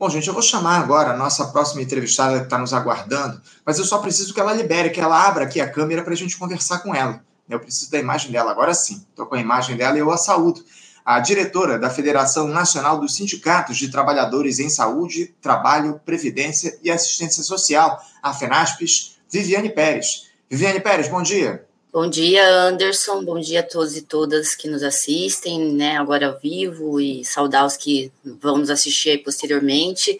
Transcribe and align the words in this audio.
Bom, 0.00 0.08
gente, 0.08 0.26
eu 0.26 0.32
vou 0.32 0.42
chamar 0.42 0.78
agora 0.78 1.10
a 1.10 1.16
nossa 1.16 1.48
próxima 1.48 1.82
entrevistada 1.82 2.38
que 2.38 2.44
está 2.44 2.56
nos 2.56 2.72
aguardando, 2.72 3.38
mas 3.66 3.78
eu 3.78 3.84
só 3.84 3.98
preciso 3.98 4.32
que 4.32 4.40
ela 4.40 4.54
libere, 4.54 4.88
que 4.88 4.98
ela 4.98 5.28
abra 5.28 5.44
aqui 5.44 5.60
a 5.60 5.68
câmera 5.68 6.02
para 6.02 6.14
a 6.14 6.16
gente 6.16 6.38
conversar 6.38 6.78
com 6.78 6.94
ela. 6.94 7.22
Eu 7.46 7.60
preciso 7.60 7.90
da 7.90 7.98
imagem 7.98 8.32
dela, 8.32 8.50
agora 8.50 8.72
sim. 8.72 9.04
Estou 9.10 9.26
com 9.26 9.34
a 9.34 9.38
imagem 9.38 9.76
dela 9.76 9.98
e 9.98 10.00
eu 10.00 10.10
a 10.10 10.16
saúdo. 10.16 10.64
A 11.04 11.20
diretora 11.20 11.78
da 11.78 11.90
Federação 11.90 12.48
Nacional 12.48 12.98
dos 12.98 13.14
Sindicatos 13.14 13.76
de 13.76 13.90
Trabalhadores 13.90 14.58
em 14.58 14.70
Saúde, 14.70 15.34
Trabalho, 15.38 16.00
Previdência 16.02 16.78
e 16.82 16.90
Assistência 16.90 17.42
Social, 17.42 18.02
a 18.22 18.32
FENASPES, 18.32 19.18
Viviane 19.28 19.68
Pérez. 19.68 20.30
Viviane 20.48 20.80
Pérez, 20.80 21.08
bom 21.08 21.20
dia. 21.20 21.66
Bom 21.92 22.08
dia, 22.08 22.48
Anderson. 22.68 23.24
Bom 23.24 23.40
dia 23.40 23.60
a 23.60 23.62
todos 23.64 23.96
e 23.96 24.02
todas 24.02 24.54
que 24.54 24.68
nos 24.68 24.80
assistem, 24.80 25.72
né, 25.72 25.96
agora 25.96 26.28
ao 26.28 26.38
vivo, 26.38 27.00
e 27.00 27.24
saudar 27.24 27.66
os 27.66 27.76
que 27.76 28.12
vão 28.24 28.58
nos 28.58 28.70
assistir 28.70 29.10
aí 29.10 29.18
posteriormente. 29.18 30.16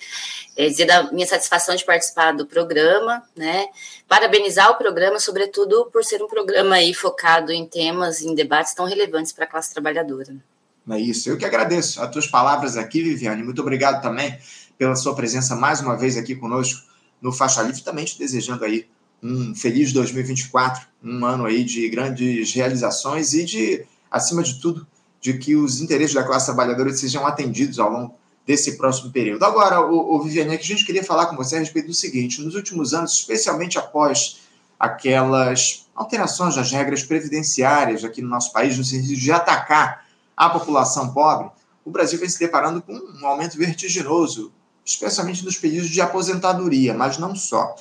É, 0.56 0.68
dizer 0.68 0.86
da 0.86 1.12
minha 1.12 1.26
satisfação 1.28 1.76
de 1.76 1.84
participar 1.84 2.32
do 2.32 2.44
programa, 2.44 3.22
né, 3.36 3.68
parabenizar 4.08 4.68
o 4.72 4.74
programa, 4.74 5.20
sobretudo 5.20 5.88
por 5.92 6.02
ser 6.04 6.20
um 6.20 6.26
programa 6.26 6.74
aí 6.74 6.92
focado 6.92 7.52
em 7.52 7.64
temas, 7.64 8.20
em 8.20 8.34
debates 8.34 8.74
tão 8.74 8.84
relevantes 8.84 9.30
para 9.30 9.44
a 9.44 9.48
classe 9.48 9.72
trabalhadora. 9.72 10.34
É 10.90 10.98
isso. 10.98 11.30
Eu 11.30 11.38
que 11.38 11.44
agradeço 11.44 12.02
as 12.02 12.10
tuas 12.10 12.26
palavras 12.26 12.76
aqui, 12.76 13.00
Viviane. 13.00 13.44
Muito 13.44 13.62
obrigado 13.62 14.02
também 14.02 14.36
pela 14.76 14.96
sua 14.96 15.14
presença 15.14 15.54
mais 15.54 15.80
uma 15.80 15.96
vez 15.96 16.16
aqui 16.16 16.34
conosco 16.34 16.82
no 17.22 17.30
Faixa 17.30 17.62
Livre, 17.62 17.82
também 17.82 18.04
te 18.04 18.18
desejando 18.18 18.64
aí 18.64 18.88
um 19.22 19.54
feliz 19.54 19.92
2024, 19.92 20.86
um 21.02 21.24
ano 21.24 21.44
aí 21.44 21.64
de 21.64 21.88
grandes 21.88 22.52
realizações 22.52 23.32
e 23.32 23.44
de, 23.44 23.86
acima 24.10 24.42
de 24.42 24.60
tudo, 24.60 24.86
de 25.20 25.34
que 25.34 25.54
os 25.54 25.80
interesses 25.80 26.14
da 26.14 26.24
classe 26.24 26.46
trabalhadora 26.46 26.92
sejam 26.92 27.26
atendidos 27.26 27.78
ao 27.78 27.90
longo 27.90 28.14
desse 28.46 28.76
próximo 28.76 29.10
período. 29.10 29.44
Agora, 29.44 29.80
o, 29.80 30.16
o 30.16 30.22
Viviane, 30.22 30.56
que 30.56 30.64
a 30.64 30.66
gente 30.66 30.84
queria 30.84 31.04
falar 31.04 31.26
com 31.26 31.36
você 31.36 31.56
a 31.56 31.58
respeito 31.58 31.86
do 31.86 31.94
seguinte: 31.94 32.42
nos 32.42 32.54
últimos 32.54 32.94
anos, 32.94 33.12
especialmente 33.12 33.78
após 33.78 34.40
aquelas 34.78 35.86
alterações 35.94 36.56
das 36.56 36.72
regras 36.72 37.02
previdenciárias 37.02 38.02
aqui 38.02 38.22
no 38.22 38.28
nosso 38.28 38.52
país, 38.52 38.78
no 38.78 38.84
sentido 38.84 39.14
de 39.14 39.30
atacar 39.30 40.06
a 40.34 40.48
população 40.48 41.12
pobre, 41.12 41.50
o 41.84 41.90
Brasil 41.90 42.18
vem 42.18 42.28
se 42.28 42.38
deparando 42.38 42.80
com 42.80 42.94
um 42.94 43.26
aumento 43.26 43.58
vertiginoso, 43.58 44.50
especialmente 44.84 45.44
nos 45.44 45.58
períodos 45.58 45.90
de 45.90 46.00
aposentadoria, 46.00 46.94
mas 46.94 47.18
não 47.18 47.36
só 47.36 47.76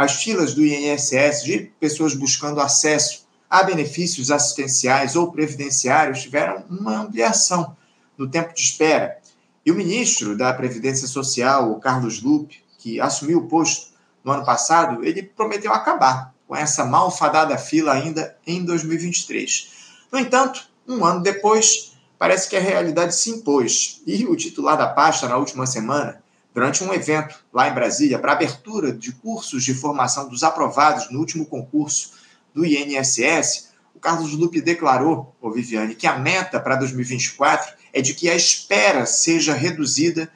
as 0.00 0.22
filas 0.22 0.54
do 0.54 0.64
INSS 0.64 1.44
de 1.44 1.70
pessoas 1.78 2.14
buscando 2.14 2.58
acesso 2.58 3.26
a 3.50 3.62
benefícios 3.62 4.30
assistenciais 4.30 5.14
ou 5.14 5.30
previdenciários 5.30 6.22
tiveram 6.22 6.64
uma 6.70 7.02
ampliação 7.02 7.76
no 8.16 8.26
tempo 8.26 8.54
de 8.54 8.62
espera. 8.62 9.18
E 9.62 9.70
o 9.70 9.74
ministro 9.74 10.34
da 10.34 10.54
Previdência 10.54 11.06
Social, 11.06 11.70
o 11.70 11.78
Carlos 11.78 12.22
Lupe, 12.22 12.64
que 12.78 12.98
assumiu 12.98 13.40
o 13.40 13.46
posto 13.46 13.88
no 14.24 14.32
ano 14.32 14.42
passado, 14.42 15.04
ele 15.04 15.22
prometeu 15.22 15.70
acabar 15.70 16.34
com 16.48 16.56
essa 16.56 16.82
malfadada 16.82 17.58
fila 17.58 17.92
ainda 17.92 18.34
em 18.46 18.64
2023. 18.64 19.68
No 20.10 20.18
entanto, 20.18 20.66
um 20.88 21.04
ano 21.04 21.20
depois, 21.20 21.92
parece 22.18 22.48
que 22.48 22.56
a 22.56 22.60
realidade 22.60 23.14
se 23.14 23.28
impôs 23.28 24.00
e 24.06 24.24
o 24.24 24.34
titular 24.34 24.78
da 24.78 24.86
pasta, 24.86 25.28
na 25.28 25.36
última 25.36 25.66
semana, 25.66 26.22
durante 26.52 26.82
um 26.82 26.92
evento 26.92 27.36
lá 27.52 27.68
em 27.68 27.74
Brasília 27.74 28.18
para 28.18 28.32
abertura 28.32 28.92
de 28.92 29.12
cursos 29.12 29.64
de 29.64 29.74
formação 29.74 30.28
dos 30.28 30.42
aprovados 30.42 31.10
no 31.10 31.18
último 31.18 31.46
concurso 31.46 32.12
do 32.54 32.64
INSS, 32.64 33.70
o 33.94 34.00
Carlos 34.00 34.32
Lupe 34.32 34.60
declarou, 34.60 35.34
ô 35.40 35.50
Viviane, 35.50 35.94
que 35.94 36.06
a 36.06 36.18
meta 36.18 36.58
para 36.58 36.76
2024 36.76 37.74
é 37.92 38.00
de 38.00 38.14
que 38.14 38.28
a 38.28 38.34
espera 38.34 39.06
seja 39.06 39.54
reduzida 39.54 40.30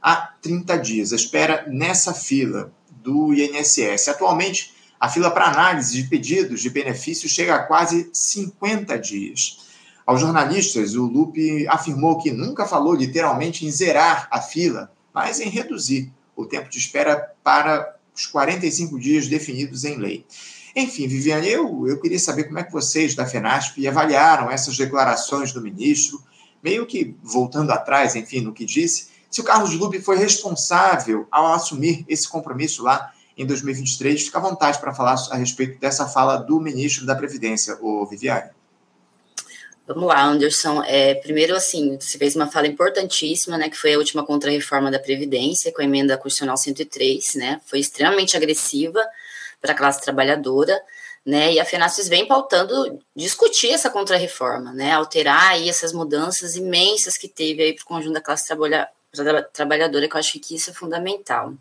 a 0.00 0.16
30 0.40 0.78
dias, 0.78 1.12
a 1.12 1.16
espera 1.16 1.64
nessa 1.66 2.14
fila 2.14 2.72
do 3.02 3.32
INSS. 3.34 4.08
Atualmente, 4.08 4.74
a 5.00 5.08
fila 5.08 5.30
para 5.30 5.46
análise 5.46 6.00
de 6.00 6.08
pedidos 6.08 6.60
de 6.60 6.70
benefícios 6.70 7.32
chega 7.32 7.54
a 7.54 7.62
quase 7.62 8.08
50 8.12 8.98
dias. 8.98 9.66
Aos 10.06 10.20
jornalistas, 10.20 10.94
o 10.94 11.04
Lupe 11.04 11.66
afirmou 11.68 12.18
que 12.18 12.30
nunca 12.30 12.64
falou 12.64 12.94
literalmente 12.94 13.66
em 13.66 13.70
zerar 13.70 14.28
a 14.30 14.40
fila, 14.40 14.92
mas 15.16 15.40
em 15.40 15.48
reduzir 15.48 16.12
o 16.36 16.44
tempo 16.44 16.68
de 16.68 16.76
espera 16.76 17.32
para 17.42 17.96
os 18.14 18.26
45 18.26 19.00
dias 19.00 19.26
definidos 19.26 19.82
em 19.82 19.96
lei. 19.96 20.26
Enfim, 20.76 21.08
Viviane, 21.08 21.48
eu, 21.48 21.88
eu 21.88 21.98
queria 21.98 22.18
saber 22.18 22.44
como 22.44 22.58
é 22.58 22.62
que 22.62 22.70
vocês 22.70 23.14
da 23.14 23.24
FENASP 23.24 23.88
avaliaram 23.88 24.50
essas 24.50 24.76
declarações 24.76 25.52
do 25.52 25.62
ministro, 25.62 26.22
meio 26.62 26.84
que 26.84 27.16
voltando 27.22 27.70
atrás, 27.70 28.14
enfim, 28.14 28.42
no 28.42 28.52
que 28.52 28.66
disse, 28.66 29.08
se 29.30 29.40
o 29.40 29.44
Carlos 29.44 29.72
Lupe 29.72 30.02
foi 30.02 30.18
responsável 30.18 31.26
ao 31.30 31.54
assumir 31.54 32.04
esse 32.06 32.28
compromisso 32.28 32.82
lá 32.82 33.10
em 33.38 33.46
2023. 33.46 34.22
Fica 34.22 34.36
à 34.36 34.42
vontade 34.42 34.78
para 34.78 34.92
falar 34.92 35.16
a 35.30 35.36
respeito 35.36 35.80
dessa 35.80 36.06
fala 36.06 36.36
do 36.36 36.60
ministro 36.60 37.06
da 37.06 37.16
Previdência, 37.16 37.78
o 37.80 38.04
Viviane. 38.04 38.50
Vamos 39.86 40.08
lá, 40.08 40.20
Anderson. 40.24 40.82
É, 40.82 41.14
primeiro, 41.14 41.54
assim, 41.54 41.96
você 41.96 42.18
fez 42.18 42.34
uma 42.34 42.50
fala 42.50 42.66
importantíssima, 42.66 43.56
né, 43.56 43.68
que 43.68 43.76
foi 43.76 43.94
a 43.94 43.98
última 43.98 44.26
contra-reforma 44.26 44.90
da 44.90 44.98
Previdência, 44.98 45.72
com 45.72 45.80
a 45.80 45.84
emenda 45.84 46.18
constitucional 46.18 46.56
103, 46.56 47.36
né, 47.36 47.60
foi 47.66 47.78
extremamente 47.78 48.36
agressiva 48.36 49.00
para 49.60 49.70
a 49.72 49.76
classe 49.76 50.02
trabalhadora, 50.02 50.76
né, 51.24 51.52
e 51.52 51.60
a 51.60 51.64
FENASFES 51.64 52.08
vem 52.08 52.26
pautando 52.26 52.98
discutir 53.14 53.70
essa 53.70 53.88
contra-reforma, 53.88 54.72
né, 54.72 54.92
alterar 54.92 55.52
aí 55.52 55.68
essas 55.68 55.92
mudanças 55.92 56.56
imensas 56.56 57.16
que 57.16 57.28
teve 57.28 57.62
aí 57.62 57.72
para 57.72 57.82
o 57.82 57.86
conjunto 57.86 58.14
da 58.14 58.20
classe 58.20 58.44
trabalha 58.44 58.90
trabalhadora, 59.52 60.08
que 60.08 60.14
eu 60.14 60.20
acho 60.20 60.38
que 60.40 60.56
isso 60.56 60.70
é 60.70 60.74
fundamental. 60.74 61.54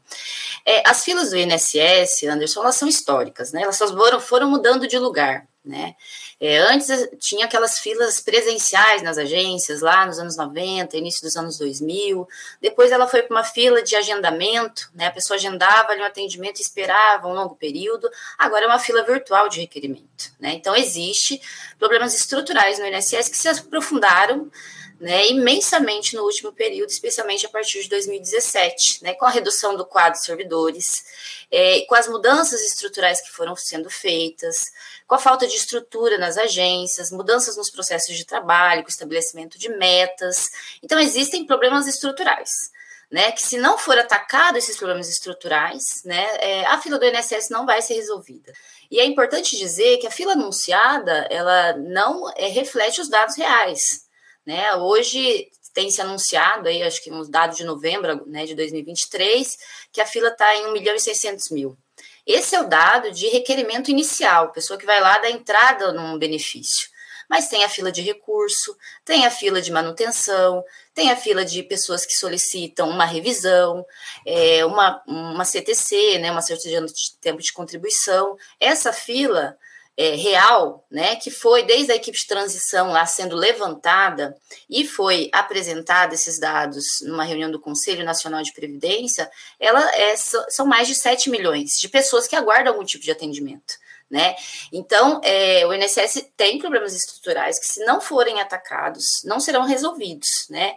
É, 0.66 0.84
as 0.90 1.06
filas 1.06 1.30
do 1.30 1.38
INSS, 1.38 2.24
Anderson, 2.24 2.62
elas 2.62 2.76
são 2.76 2.88
históricas, 2.88 3.52
né, 3.52 3.62
elas 3.62 3.76
só 3.76 3.88
foram, 3.88 4.20
foram 4.20 4.50
mudando 4.50 4.88
de 4.88 4.98
lugar, 4.98 5.48
né? 5.64 5.96
É, 6.40 6.58
antes 6.58 6.90
tinha 7.20 7.46
aquelas 7.46 7.80
filas 7.80 8.20
presenciais 8.20 9.02
nas 9.02 9.18
agências, 9.18 9.82
lá 9.82 10.06
nos 10.06 10.20
anos 10.20 10.36
90, 10.36 10.98
início 10.98 11.22
dos 11.22 11.38
anos 11.38 11.58
2000. 11.58 12.28
Depois 12.62 12.92
ela 12.92 13.08
foi 13.08 13.24
para 13.24 13.36
uma 13.36 13.44
fila 13.44 13.82
de 13.82 13.96
agendamento, 13.96 14.90
né? 14.94 15.08
a 15.08 15.12
pessoa 15.12 15.38
agendava 15.38 15.92
ali 15.92 16.02
um 16.02 16.06
atendimento 16.06 16.60
e 16.60 16.62
esperava 16.62 17.28
um 17.28 17.34
longo 17.34 17.56
período. 17.56 18.10
Agora 18.38 18.66
é 18.66 18.68
uma 18.68 18.80
fila 18.80 19.04
virtual 19.04 19.48
de 19.48 19.62
requerimento. 19.62 20.34
Né? 20.40 20.54
Então, 20.54 20.76
existe 20.76 21.42
problemas 21.80 22.14
estruturais 22.14 22.80
no 22.80 22.86
INSS 22.86 23.30
que 23.30 23.38
se 23.38 23.48
aprofundaram 23.48 24.52
né, 25.00 25.28
imensamente 25.28 26.16
no 26.16 26.24
último 26.24 26.54
período, 26.54 26.90
especialmente 26.90 27.46
a 27.46 27.50
partir 27.50 27.84
de 27.84 27.90
2017, 27.90 29.04
né, 29.04 29.14
com 29.14 29.26
a 29.26 29.30
redução 29.30 29.76
do 29.76 29.86
quadro 29.86 30.14
de 30.14 30.26
servidores, 30.26 31.04
é, 31.52 31.82
com 31.82 31.96
as 31.96 32.08
mudanças 32.08 32.62
estruturais 32.62 33.22
que 33.22 33.32
foram 33.32 33.56
sendo 33.56 33.90
feitas, 33.90 34.66
com 35.06 35.16
a 35.16 35.20
falta 35.20 35.48
de 35.48 35.56
estrutura 35.56 36.18
nas 36.18 36.38
agências, 36.38 37.12
mudanças 37.12 37.58
nos 37.58 37.70
processos 37.70 38.16
de 38.16 38.26
trabalho, 38.26 38.84
com 38.84 38.88
o 38.88 38.92
estabelecimento 38.92 39.60
de 39.60 39.70
metas. 39.70 40.50
Então, 40.82 41.00
existem 41.00 41.46
problemas 41.46 41.88
estruturais. 41.88 42.74
Né, 43.12 43.32
que 43.32 43.42
se 43.42 43.60
não 43.60 43.78
for 43.78 43.96
atacado 44.00 44.58
esses 44.58 44.76
problemas 44.76 45.08
estruturais, 45.08 46.02
né, 46.04 46.28
é, 46.40 46.66
a 46.66 46.82
fila 46.82 46.98
do 46.98 47.06
INSS 47.06 47.50
não 47.52 47.64
vai 47.64 47.80
ser 47.80 47.94
resolvida. 47.94 48.52
E 48.90 49.00
é 49.00 49.06
importante 49.06 49.56
dizer 49.56 49.98
que 50.00 50.08
a 50.08 50.12
fila 50.12 50.34
anunciada, 50.34 51.28
ela 51.30 51.74
não 51.74 52.28
é, 52.36 52.48
reflete 52.48 53.00
os 53.00 53.08
dados 53.08 53.38
reais, 53.38 54.05
né? 54.46 54.76
Hoje 54.76 55.50
tem 55.74 55.92
se 55.92 56.02
anunciado, 56.02 56.70
aí, 56.70 56.82
acho 56.82 57.04
que 57.04 57.12
uns 57.12 57.28
dados 57.28 57.58
de 57.58 57.66
novembro 57.66 58.24
né, 58.28 58.46
de 58.46 58.56
2023, 58.56 59.58
que 59.92 60.00
a 60.00 60.06
fila 60.06 60.30
está 60.30 60.56
em 60.56 60.68
1 60.68 60.72
milhão 60.72 60.96
e 60.96 61.00
600 61.00 61.52
mil. 61.52 61.78
Esse 62.26 62.56
é 62.56 62.62
o 62.62 62.68
dado 62.68 63.12
de 63.12 63.28
requerimento 63.28 63.92
inicial, 63.92 64.52
pessoa 64.52 64.80
que 64.80 64.86
vai 64.86 65.02
lá 65.02 65.18
dar 65.20 65.30
entrada 65.30 65.92
num 65.92 66.18
benefício. 66.18 66.90
Mas 67.30 67.50
tem 67.50 67.64
a 67.64 67.70
fila 67.70 67.92
de 67.92 68.02
recurso, 68.02 68.78
tem 69.04 69.26
a 69.26 69.32
fila 69.32 69.62
de 69.62 69.72
manutenção, 69.72 70.64
tem 70.94 71.12
a 71.12 71.18
fila 71.18 71.44
de 71.44 71.62
pessoas 71.64 72.06
que 72.06 72.14
solicitam 72.14 72.90
uma 72.90 73.06
revisão, 73.06 73.86
é, 74.26 74.66
uma, 74.66 75.04
uma 75.08 75.44
CTC, 75.44 76.20
né, 76.20 76.32
uma 76.32 76.42
certidão 76.42 76.86
de 76.86 77.18
tempo 77.20 77.42
de 77.42 77.52
contribuição. 77.52 78.38
Essa 78.60 78.94
fila 78.94 79.58
é, 79.98 80.16
real, 80.16 80.86
né, 80.92 81.16
que 81.16 81.32
foi 81.32 81.64
desde 81.64 81.92
a 81.92 81.96
equipe 81.96 82.18
de 82.18 82.28
transição 82.28 82.92
lá 82.92 83.06
sendo 83.06 83.36
levantada 83.36 84.36
e 84.70 84.86
foi 84.86 85.30
apresentada 85.32 86.14
esses 86.14 86.38
dados 86.38 86.86
numa 87.04 87.24
reunião 87.24 87.50
do 87.50 87.60
Conselho 87.60 88.04
Nacional 88.04 88.42
de 88.44 88.54
Previdência, 88.54 89.30
ela 89.60 89.82
é, 89.96 90.16
são 90.16 90.66
mais 90.66 90.88
de 90.88 90.96
7 90.96 91.30
milhões 91.30 91.80
de 91.80 91.88
pessoas 91.88 92.28
que 92.28 92.36
aguardam 92.36 92.74
algum 92.74 92.86
tipo 92.86 93.04
de 93.04 93.12
atendimento. 93.12 93.76
Né? 94.10 94.36
Então, 94.72 95.20
é, 95.24 95.66
o 95.66 95.74
INSS 95.74 96.30
tem 96.38 96.60
problemas 96.60 96.94
estruturais 96.94 97.60
que, 97.60 97.68
se 97.68 97.84
não 97.86 98.00
forem 98.00 98.40
atacados, 98.40 99.24
não 99.24 99.40
serão 99.40 99.64
resolvidos. 99.64 100.30
Né? 100.50 100.76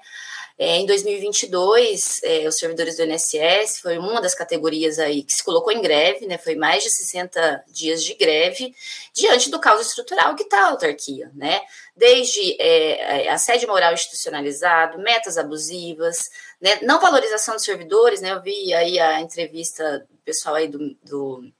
É, 0.59 0.79
em 0.79 0.87
2022, 0.87 2.21
é, 2.25 2.49
os 2.49 2.57
servidores 2.57 2.97
do 2.97 3.05
INSS 3.05 3.79
foi 3.81 3.97
uma 3.97 4.21
das 4.21 4.35
categorias 4.35 4.99
aí 4.99 5.23
que 5.23 5.33
se 5.33 5.45
colocou 5.45 5.73
em 5.73 5.81
greve, 5.81 6.27
né? 6.27 6.37
Foi 6.37 6.57
mais 6.57 6.83
de 6.83 6.91
60 6.91 7.65
dias 7.69 8.03
de 8.03 8.15
greve 8.15 8.75
diante 9.15 9.51
do 9.51 9.61
caos 9.61 9.87
estrutural 9.87 10.35
que 10.35 10.43
está 10.43 10.65
a 10.65 10.71
autarquia, 10.71 11.31
né? 11.33 11.61
Desde 11.97 12.61
é, 12.61 13.27
é 13.27 13.29
assédio 13.31 13.69
moral 13.69 13.93
institucionalizado, 13.93 14.99
metas 14.99 15.39
abusivas, 15.39 16.29
né? 16.61 16.81
não 16.83 17.01
valorização 17.01 17.55
dos 17.55 17.65
servidores, 17.65 18.21
né? 18.21 18.33
Eu 18.33 18.43
vi 18.43 18.75
aí 18.75 18.99
a 18.99 19.21
entrevista 19.21 20.07
do 20.11 20.19
pessoal 20.25 20.57
aí 20.57 20.67
do, 20.67 20.93
do 21.05 21.53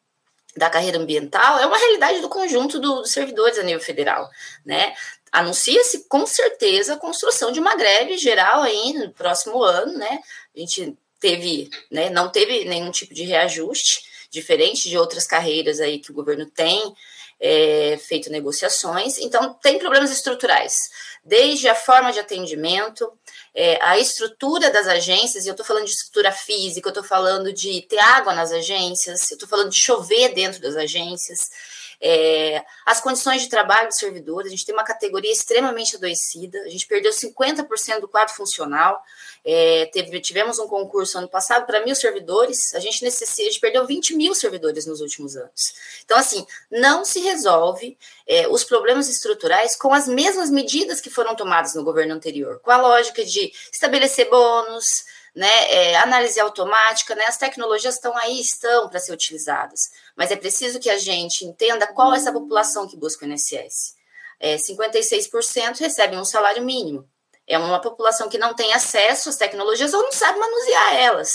da 0.57 0.69
carreira 0.69 0.99
ambiental 0.99 1.59
é 1.61 1.67
uma 1.67 1.79
realidade 1.79 2.21
do 2.21 2.29
conjunto 2.29 2.81
do, 2.81 3.03
dos 3.03 3.13
servidores 3.13 3.59
a 3.59 3.63
nível 3.63 3.81
federal, 3.81 4.29
né? 4.67 4.93
Anuncia-se 5.33 6.07
com 6.09 6.27
certeza 6.27 6.95
a 6.95 6.99
construção 6.99 7.53
de 7.53 7.61
uma 7.61 7.77
greve 7.77 8.17
geral 8.17 8.63
aí 8.63 8.93
no 8.95 9.13
próximo 9.13 9.63
ano, 9.63 9.93
né? 9.97 10.21
A 10.57 10.61
gente 10.61 10.97
teve, 11.21 11.69
né, 11.91 12.11
não 12.11 12.31
teve 12.31 12.65
nenhum 12.65 12.91
tipo 12.91 13.13
de 13.13 13.25
reajuste, 13.25 14.03
diferente 14.31 14.89
de 14.89 14.99
outras 14.99 15.27
carreiras 15.27 15.81
aí 15.81 15.99
que 15.99 16.11
o 16.11 16.15
governo 16.15 16.47
tem 16.47 16.95
é, 17.41 17.99
feito 17.99 18.31
negociações. 18.31 19.19
Então, 19.19 19.55
tem 19.55 19.79
problemas 19.79 20.11
estruturais, 20.11 20.77
desde 21.25 21.69
a 21.69 21.75
forma 21.75 22.13
de 22.13 22.19
atendimento, 22.19 23.11
é, 23.55 23.79
a 23.83 23.99
estrutura 23.99 24.71
das 24.71 24.87
agências, 24.87 25.45
e 25.45 25.49
eu 25.49 25.53
estou 25.53 25.67
falando 25.67 25.85
de 25.85 25.91
estrutura 25.91 26.33
física, 26.33 26.89
eu 26.89 26.91
estou 26.91 27.05
falando 27.05 27.53
de 27.53 27.83
ter 27.83 27.99
água 27.99 28.35
nas 28.35 28.53
agências, 28.53 29.31
eu 29.31 29.35
estou 29.35 29.49
falando 29.49 29.71
de 29.71 29.79
chover 29.79 30.35
dentro 30.35 30.61
das 30.61 30.77
agências, 30.77 31.51
é, 32.01 32.65
as 32.87 33.01
condições 33.01 33.43
de 33.43 33.49
trabalho 33.49 33.89
dos 33.89 33.99
servidores, 33.99 34.49
a 34.49 34.55
gente 34.55 34.65
tem 34.65 34.75
uma 34.75 34.85
categoria 34.85 35.33
extremamente 35.33 35.97
adoecida, 35.97 36.61
a 36.63 36.69
gente 36.69 36.87
perdeu 36.87 37.11
50% 37.11 38.01
do 38.01 38.09
quadro 38.09 38.35
funcional, 38.35 39.03
é, 39.45 39.87
teve, 39.87 40.21
tivemos 40.21 40.59
um 40.59 40.69
concurso 40.69 41.19
ano 41.19 41.29
passado 41.29 41.67
para 41.67 41.85
mil 41.85 41.95
servidores, 41.95 42.75
a 42.75 42.81
gente 42.81 43.03
necessita, 43.03 43.43
a 43.43 43.51
gente 43.51 43.61
perdeu 43.61 43.87
20 43.87 44.15
mil 44.15 44.35
servidores 44.35 44.87
nos 44.87 45.01
últimos 45.01 45.37
anos. 45.37 45.75
Então, 46.05 46.17
assim, 46.17 46.47
não 46.71 47.05
se 47.05 47.21
resolve 47.21 47.99
é, 48.27 48.47
os 48.49 48.63
problemas 48.63 49.09
estruturais 49.09 49.75
com 49.77 49.93
as 49.93 50.07
mesmas 50.07 50.51
medidas 50.51 51.01
que 51.01 51.11
foram 51.11 51.35
tomadas 51.35 51.75
no 51.75 51.83
governo 51.83 52.15
anterior, 52.15 52.61
com 52.61 52.71
a 52.71 52.77
lógica 52.77 53.25
de 53.25 53.53
estabelecer 53.73 54.29
bônus, 54.29 55.05
né, 55.39 55.73
é, 55.73 55.97
análise 55.99 56.41
automática, 56.41 57.15
né, 57.15 57.25
as 57.27 57.39
tecnologias 57.39 57.95
estão 57.95 58.17
aí, 58.17 58.41
estão 58.41 58.89
para 58.89 58.99
ser 58.99 59.13
utilizadas, 59.13 59.89
mas 60.17 60.33
é 60.33 60.37
preciso 60.37 60.81
que 60.81 60.91
a 60.91 60.99
gente 60.99 61.45
entenda 61.45 61.87
qual 61.87 62.13
é 62.13 62.17
essa 62.17 62.33
população 62.33 62.89
que 62.89 62.97
busca 62.97 63.25
o 63.25 63.29
INSS. 63.29 63.95
É, 64.41 64.57
56% 64.57 65.79
recebem 65.79 66.19
um 66.19 66.25
salário 66.25 66.65
mínimo. 66.65 67.09
É 67.47 67.57
uma 67.57 67.81
população 67.81 68.29
que 68.29 68.37
não 68.37 68.53
tem 68.53 68.75
acesso 68.75 69.29
às 69.29 69.37
tecnologias 69.37 69.95
ou 69.95 70.03
não 70.03 70.11
sabe 70.11 70.41
manusear 70.41 70.97
elas. 70.97 71.31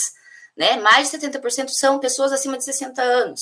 Né? 0.55 0.75
Mais 0.79 1.09
de 1.09 1.17
70% 1.17 1.69
são 1.69 1.97
pessoas 1.97 2.33
acima 2.33 2.57
de 2.57 2.65
60 2.65 3.01
anos. 3.01 3.41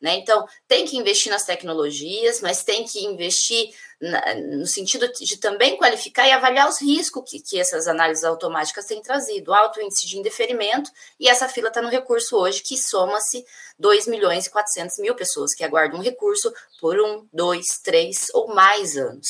Né? 0.00 0.16
Então, 0.16 0.46
tem 0.66 0.86
que 0.86 0.96
investir 0.96 1.30
nas 1.30 1.44
tecnologias, 1.44 2.40
mas 2.40 2.64
tem 2.64 2.84
que 2.84 3.04
investir 3.04 3.70
na, 4.00 4.34
no 4.34 4.66
sentido 4.66 5.06
de 5.12 5.36
também 5.36 5.76
qualificar 5.76 6.26
e 6.26 6.32
avaliar 6.32 6.68
os 6.68 6.80
riscos 6.80 7.22
que, 7.28 7.38
que 7.38 7.60
essas 7.60 7.86
análises 7.86 8.24
automáticas 8.24 8.86
têm 8.86 9.02
trazido, 9.02 9.52
alto 9.52 9.80
índice 9.80 10.06
de 10.06 10.18
indeferimento, 10.18 10.90
e 11.18 11.28
essa 11.28 11.48
fila 11.48 11.68
está 11.68 11.82
no 11.82 11.90
recurso 11.90 12.36
hoje, 12.36 12.62
que 12.62 12.78
soma-se 12.78 13.44
2 13.78 14.06
milhões 14.06 14.46
e 14.46 14.50
400 14.50 14.98
mil 15.00 15.14
pessoas 15.14 15.54
que 15.54 15.62
aguardam 15.62 16.00
um 16.00 16.02
recurso 16.02 16.50
por 16.80 16.98
um, 16.98 17.28
dois, 17.30 17.78
três 17.82 18.28
ou 18.32 18.54
mais 18.54 18.96
anos. 18.96 19.28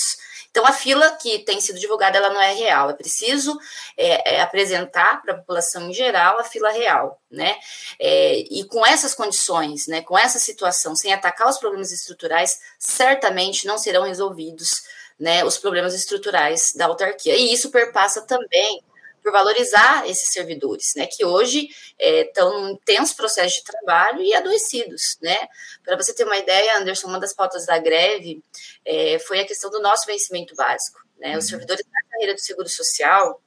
Então, 0.51 0.67
a 0.67 0.73
fila 0.73 1.11
que 1.13 1.39
tem 1.41 1.61
sido 1.61 1.79
divulgada, 1.79 2.19
ela 2.19 2.31
não 2.31 2.41
é 2.41 2.53
real. 2.53 2.91
É 2.91 2.93
preciso 2.93 3.57
é, 3.97 4.37
é, 4.37 4.41
apresentar 4.41 5.23
para 5.23 5.35
a 5.35 5.37
população 5.37 5.89
em 5.89 5.95
geral 5.95 6.39
a 6.39 6.45
fila 6.45 6.71
real, 6.71 7.21
né? 7.31 7.57
É, 7.99 8.39
e 8.51 8.65
com 8.65 8.85
essas 8.85 9.15
condições, 9.15 9.87
né, 9.87 10.03
com 10.03 10.19
essa 10.19 10.39
situação, 10.39 10.97
sem 10.97 11.13
atacar 11.13 11.49
os 11.49 11.59
problemas 11.59 11.93
estruturais, 11.93 12.59
certamente 12.79 13.67
não 13.67 13.79
serão 13.79 14.03
resolvidos 14.03 14.83
né, 15.19 15.45
os 15.45 15.59
problemas 15.59 15.95
estruturais 15.95 16.73
da 16.75 16.87
autarquia. 16.87 17.37
E 17.37 17.53
isso 17.53 17.71
perpassa 17.71 18.23
também 18.23 18.83
por 19.23 19.33
valorizar 19.33 20.09
esses 20.09 20.31
servidores, 20.33 20.93
né, 20.97 21.07
que 21.07 21.25
hoje 21.25 21.69
estão 21.99 22.49
é, 22.49 22.61
num 22.61 22.69
intenso 22.71 23.17
processo 23.17 23.57
de 23.57 23.65
trabalho 23.65 24.23
e 24.23 24.35
adoecidos, 24.35 25.19
né. 25.23 25.39
Para 25.85 25.97
você 25.97 26.15
ter 26.15 26.25
uma 26.25 26.37
ideia, 26.37 26.79
Anderson, 26.79 27.09
uma 27.09 27.21
das 27.21 27.35
pautas 27.35 27.67
da 27.67 27.79
greve 27.79 28.43
é, 28.85 29.19
foi 29.21 29.41
a 29.41 29.47
questão 29.47 29.71
do 29.71 29.81
nosso 29.81 30.07
vencimento 30.07 30.55
básico, 30.55 31.01
né. 31.19 31.37
Os 31.37 31.45
uhum. 31.45 31.51
servidores 31.51 31.85
da 31.85 32.11
carreira 32.11 32.35
do 32.35 32.41
Seguro 32.41 32.69
Social 32.69 33.41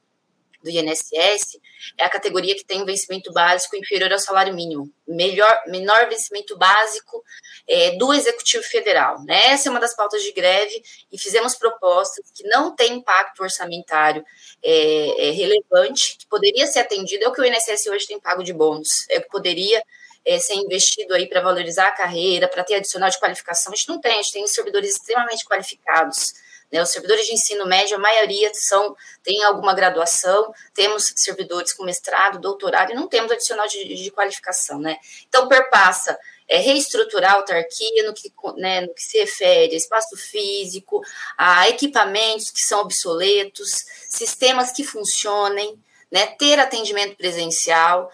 do 0.64 0.70
INSS 0.70 1.60
é 1.98 2.04
a 2.04 2.08
categoria 2.08 2.54
que 2.54 2.64
tem 2.64 2.82
um 2.82 2.86
vencimento 2.86 3.30
básico 3.32 3.76
inferior 3.76 4.10
ao 4.10 4.18
salário 4.18 4.54
mínimo, 4.54 4.90
melhor, 5.06 5.62
menor 5.66 6.08
vencimento 6.08 6.56
básico 6.56 7.22
é, 7.68 7.92
do 7.96 8.12
Executivo 8.14 8.64
Federal. 8.64 9.22
Né? 9.24 9.48
Essa 9.48 9.68
é 9.68 9.70
uma 9.70 9.78
das 9.78 9.94
pautas 9.94 10.22
de 10.22 10.32
greve 10.32 10.82
e 11.12 11.18
fizemos 11.18 11.54
propostas 11.54 12.24
que 12.34 12.42
não 12.48 12.74
têm 12.74 12.94
impacto 12.94 13.42
orçamentário 13.42 14.24
é, 14.62 15.28
é 15.28 15.30
relevante, 15.32 16.16
que 16.18 16.26
poderia 16.26 16.66
ser 16.66 16.80
atendido, 16.80 17.22
é 17.22 17.28
o 17.28 17.32
que 17.32 17.42
o 17.42 17.44
INSS 17.44 17.86
hoje 17.88 18.06
tem 18.06 18.18
pago 18.18 18.42
de 18.42 18.54
bônus, 18.54 19.06
é 19.10 19.18
o 19.18 19.22
que 19.22 19.28
poderia 19.28 19.82
é, 20.24 20.38
ser 20.38 20.54
investido 20.54 21.14
aí 21.14 21.28
para 21.28 21.42
valorizar 21.42 21.88
a 21.88 21.92
carreira, 21.92 22.48
para 22.48 22.64
ter 22.64 22.76
adicional 22.76 23.10
de 23.10 23.20
qualificação. 23.20 23.72
A 23.72 23.76
gente 23.76 23.88
não 23.90 24.00
tem, 24.00 24.12
a 24.12 24.22
gente 24.22 24.32
tem 24.32 24.46
servidores 24.46 24.94
extremamente 24.94 25.44
qualificados 25.44 26.42
né? 26.74 26.82
Os 26.82 26.90
servidores 26.90 27.24
de 27.24 27.32
ensino 27.32 27.64
médio, 27.64 27.96
a 27.96 28.00
maioria 28.00 28.50
são 28.52 28.96
tem 29.22 29.44
alguma 29.44 29.72
graduação, 29.72 30.52
temos 30.74 31.12
servidores 31.14 31.72
com 31.72 31.84
mestrado, 31.84 32.40
doutorado, 32.40 32.90
e 32.90 32.96
não 32.96 33.06
temos 33.06 33.30
adicional 33.30 33.66
de, 33.68 33.94
de 33.94 34.10
qualificação. 34.10 34.80
Né? 34.80 34.96
Então, 35.28 35.46
perpassa 35.46 36.18
é, 36.48 36.58
reestruturar 36.58 37.32
a 37.32 37.36
autarquia 37.36 38.02
no 38.02 38.12
que, 38.12 38.32
né, 38.56 38.80
no 38.80 38.92
que 38.92 39.02
se 39.02 39.18
refere 39.18 39.72
a 39.72 39.76
espaço 39.76 40.16
físico, 40.16 41.00
a 41.38 41.68
equipamentos 41.68 42.50
que 42.50 42.60
são 42.60 42.80
obsoletos, 42.80 43.70
sistemas 44.10 44.72
que 44.72 44.82
funcionem, 44.82 45.80
né, 46.10 46.26
ter 46.26 46.58
atendimento 46.58 47.16
presencial, 47.16 48.10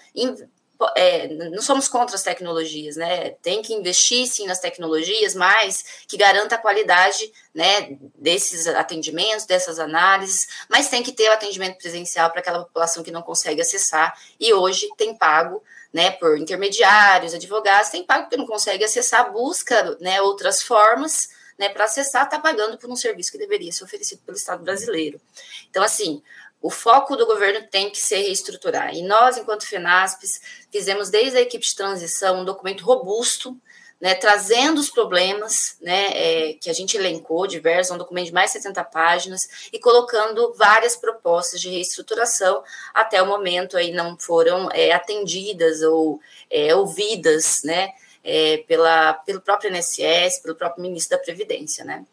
é, 0.97 1.29
não 1.29 1.61
somos 1.63 1.89
contra 1.89 2.17
as 2.17 2.23
tecnologias, 2.23 2.97
né? 2.97 3.31
Tem 3.43 3.63
que 3.63 3.75
investir 3.75 4.27
sim 4.27 4.47
nas 4.47 4.61
tecnologias, 4.61 5.35
mas 5.35 6.05
que 6.09 6.17
garanta 6.17 6.55
a 6.55 6.59
qualidade, 6.59 7.33
né, 7.55 7.99
desses 8.15 8.67
atendimentos, 8.67 9.45
dessas 9.45 9.79
análises, 9.79 10.47
mas 10.69 10.89
tem 10.89 11.03
que 11.03 11.13
ter 11.13 11.29
o 11.29 11.33
atendimento 11.33 11.79
presencial 11.79 12.31
para 12.31 12.41
aquela 12.41 12.65
população 12.65 13.03
que 13.03 13.11
não 13.11 13.23
consegue 13.23 13.61
acessar 13.61 14.17
e 14.39 14.53
hoje 14.55 14.89
tem 14.97 15.15
pago, 15.15 15.63
né, 15.93 16.13
por 16.13 16.39
intermediários, 16.39 17.35
advogados, 17.35 17.91
tem 17.91 18.05
pago 18.05 18.25
porque 18.25 18.37
não 18.37 18.47
consegue 18.47 18.85
acessar, 18.85 19.33
busca, 19.33 19.97
né, 20.01 20.23
outras 20.23 20.63
formas, 20.63 21.29
né, 21.59 21.69
para 21.69 21.85
acessar, 21.85 22.25
está 22.25 22.39
pagando 22.39 22.79
por 22.79 22.89
um 22.89 22.97
serviço 22.97 23.31
que 23.31 23.37
deveria 23.37 23.71
ser 23.71 23.85
oferecido 23.85 24.23
pelo 24.25 24.39
Estado 24.39 24.63
brasileiro. 24.63 25.21
Então, 25.69 25.83
assim, 25.83 26.23
o 26.61 26.71
foco 26.71 27.17
do 27.17 27.27
governo 27.27 27.67
tem 27.69 27.91
que 27.91 27.99
ser 27.99 28.19
reestruturar. 28.19 28.95
E 28.95 29.03
nós, 29.03 29.39
enquanto 29.39 29.67
FENASPES, 29.67 30.41
fizemos 30.71 31.09
desde 31.09 31.39
a 31.39 31.41
equipe 31.41 31.65
de 31.65 31.75
transição 31.75 32.41
um 32.41 32.45
documento 32.45 32.85
robusto, 32.85 33.57
né, 34.01 34.15
trazendo 34.15 34.79
os 34.79 34.89
problemas 34.89 35.77
né, 35.81 36.07
é, 36.13 36.53
que 36.55 36.71
a 36.71 36.73
gente 36.73 36.97
elencou, 36.97 37.47
diversos, 37.47 37.95
um 37.95 37.99
documento 37.99 38.27
de 38.27 38.33
mais 38.33 38.51
de 38.51 38.59
70 38.59 38.83
páginas, 38.85 39.69
e 39.71 39.79
colocando 39.79 40.55
várias 40.55 40.97
propostas 40.97 41.61
de 41.61 41.69
reestruturação, 41.69 42.63
até 42.95 43.23
o 43.23 43.27
momento 43.27 43.77
aí 43.77 43.93
não 43.93 44.19
foram 44.19 44.71
é, 44.73 44.93
atendidas 44.93 45.83
ou 45.83 46.19
é, 46.51 46.75
ouvidas 46.75 47.63
né, 47.63 47.91
é, 48.25 48.59
pela, 48.67 49.15
pelo 49.15 49.41
próprio 49.41 49.75
INSS, 49.75 50.41
pelo 50.43 50.55
próprio 50.55 50.83
ministro 50.83 51.19
da 51.19 51.23
Previdência. 51.23 51.85
Né. 51.85 52.05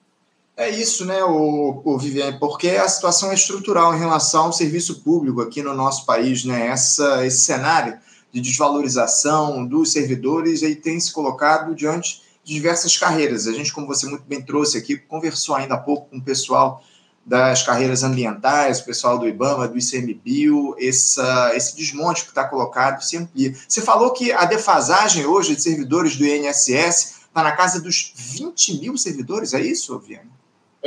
É 0.60 0.72
isso, 0.72 1.06
né, 1.06 1.24
o, 1.24 1.84
o 1.86 1.98
Viviane, 2.00 2.40
porque 2.40 2.70
a 2.70 2.90
situação 2.90 3.30
é 3.30 3.36
estrutural 3.36 3.94
em 3.94 4.00
relação 4.00 4.46
ao 4.46 4.52
serviço 4.52 5.02
público 5.02 5.40
aqui 5.40 5.62
no 5.62 5.72
nosso 5.72 6.04
país, 6.04 6.44
né? 6.44 6.66
Essa, 6.66 7.24
esse 7.24 7.44
cenário 7.44 8.00
de 8.32 8.42
desvalorização 8.42 9.64
dos 9.64 9.92
servidores 9.92 10.64
aí 10.64 10.76
tem 10.76 11.00
se 11.00 11.14
colocado 11.14 11.76
diante 11.76 12.24
de 12.44 12.56
diversas 12.56 12.98
carreiras. 12.98 13.46
A 13.46 13.54
gente, 13.54 13.72
como 13.72 13.86
você 13.86 14.08
muito 14.08 14.24
bem 14.26 14.42
trouxe 14.42 14.80
aqui, 14.80 14.98
conversou 14.98 15.54
ainda 15.54 15.76
há 15.76 15.78
pouco 15.78 16.10
com 16.10 16.18
o 16.18 16.24
pessoal 16.24 16.84
das 17.24 17.62
carreiras 17.62 18.02
ambientais, 18.02 18.80
o 18.80 18.86
pessoal 18.86 19.20
do 19.20 19.28
IBAMA, 19.28 19.68
do 19.68 19.78
ICMBio, 19.78 20.76
essa, 20.80 21.52
esse 21.54 21.76
desmonte 21.76 22.24
que 22.24 22.30
está 22.30 22.46
colocado 22.46 23.04
se 23.04 23.16
amplia. 23.16 23.54
Você 23.68 23.82
falou 23.82 24.12
que 24.12 24.32
a 24.32 24.46
defasagem 24.46 25.24
hoje 25.24 25.56
de 25.56 25.62
servidores 25.62 26.16
do 26.16 26.26
INSS 26.26 27.18
está 27.28 27.44
na 27.44 27.52
casa 27.52 27.80
dos 27.80 28.12
20 28.16 28.80
mil 28.80 28.98
servidores, 28.98 29.54
é 29.54 29.62
isso, 29.62 30.00
Viviane? 30.00 30.32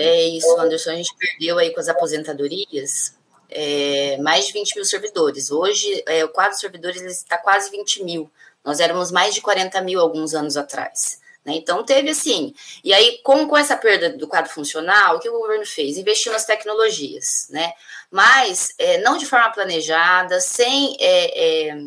É 0.02 0.28
isso, 0.28 0.58
Anderson. 0.58 0.90
A 0.90 0.96
gente 0.96 1.14
perdeu 1.16 1.58
aí 1.58 1.72
com 1.72 1.80
as 1.80 1.88
aposentadorias 1.88 3.14
é, 3.50 4.16
mais 4.18 4.46
de 4.46 4.52
20 4.52 4.76
mil 4.76 4.84
servidores. 4.84 5.50
Hoje, 5.50 6.02
é, 6.06 6.24
o 6.24 6.28
quadro 6.28 6.54
de 6.54 6.60
servidores 6.60 7.02
está 7.02 7.36
quase 7.36 7.70
20 7.70 8.04
mil. 8.04 8.30
Nós 8.64 8.80
éramos 8.80 9.10
mais 9.10 9.34
de 9.34 9.40
40 9.40 9.80
mil 9.82 10.00
alguns 10.00 10.34
anos 10.34 10.56
atrás. 10.56 11.20
Né? 11.44 11.54
Então, 11.54 11.84
teve 11.84 12.10
assim. 12.10 12.54
E 12.84 12.92
aí, 12.92 13.18
com, 13.22 13.46
com 13.48 13.56
essa 13.56 13.76
perda 13.76 14.10
do 14.10 14.28
quadro 14.28 14.50
funcional, 14.50 15.16
o 15.16 15.20
que 15.20 15.28
o 15.28 15.38
governo 15.38 15.66
fez? 15.66 15.96
Investiu 15.96 16.32
nas 16.32 16.44
tecnologias, 16.44 17.48
né? 17.50 17.72
mas 18.10 18.74
é, 18.78 18.98
não 18.98 19.16
de 19.16 19.26
forma 19.26 19.50
planejada, 19.52 20.40
sem 20.40 20.96
é, 21.00 21.68
é, 21.68 21.78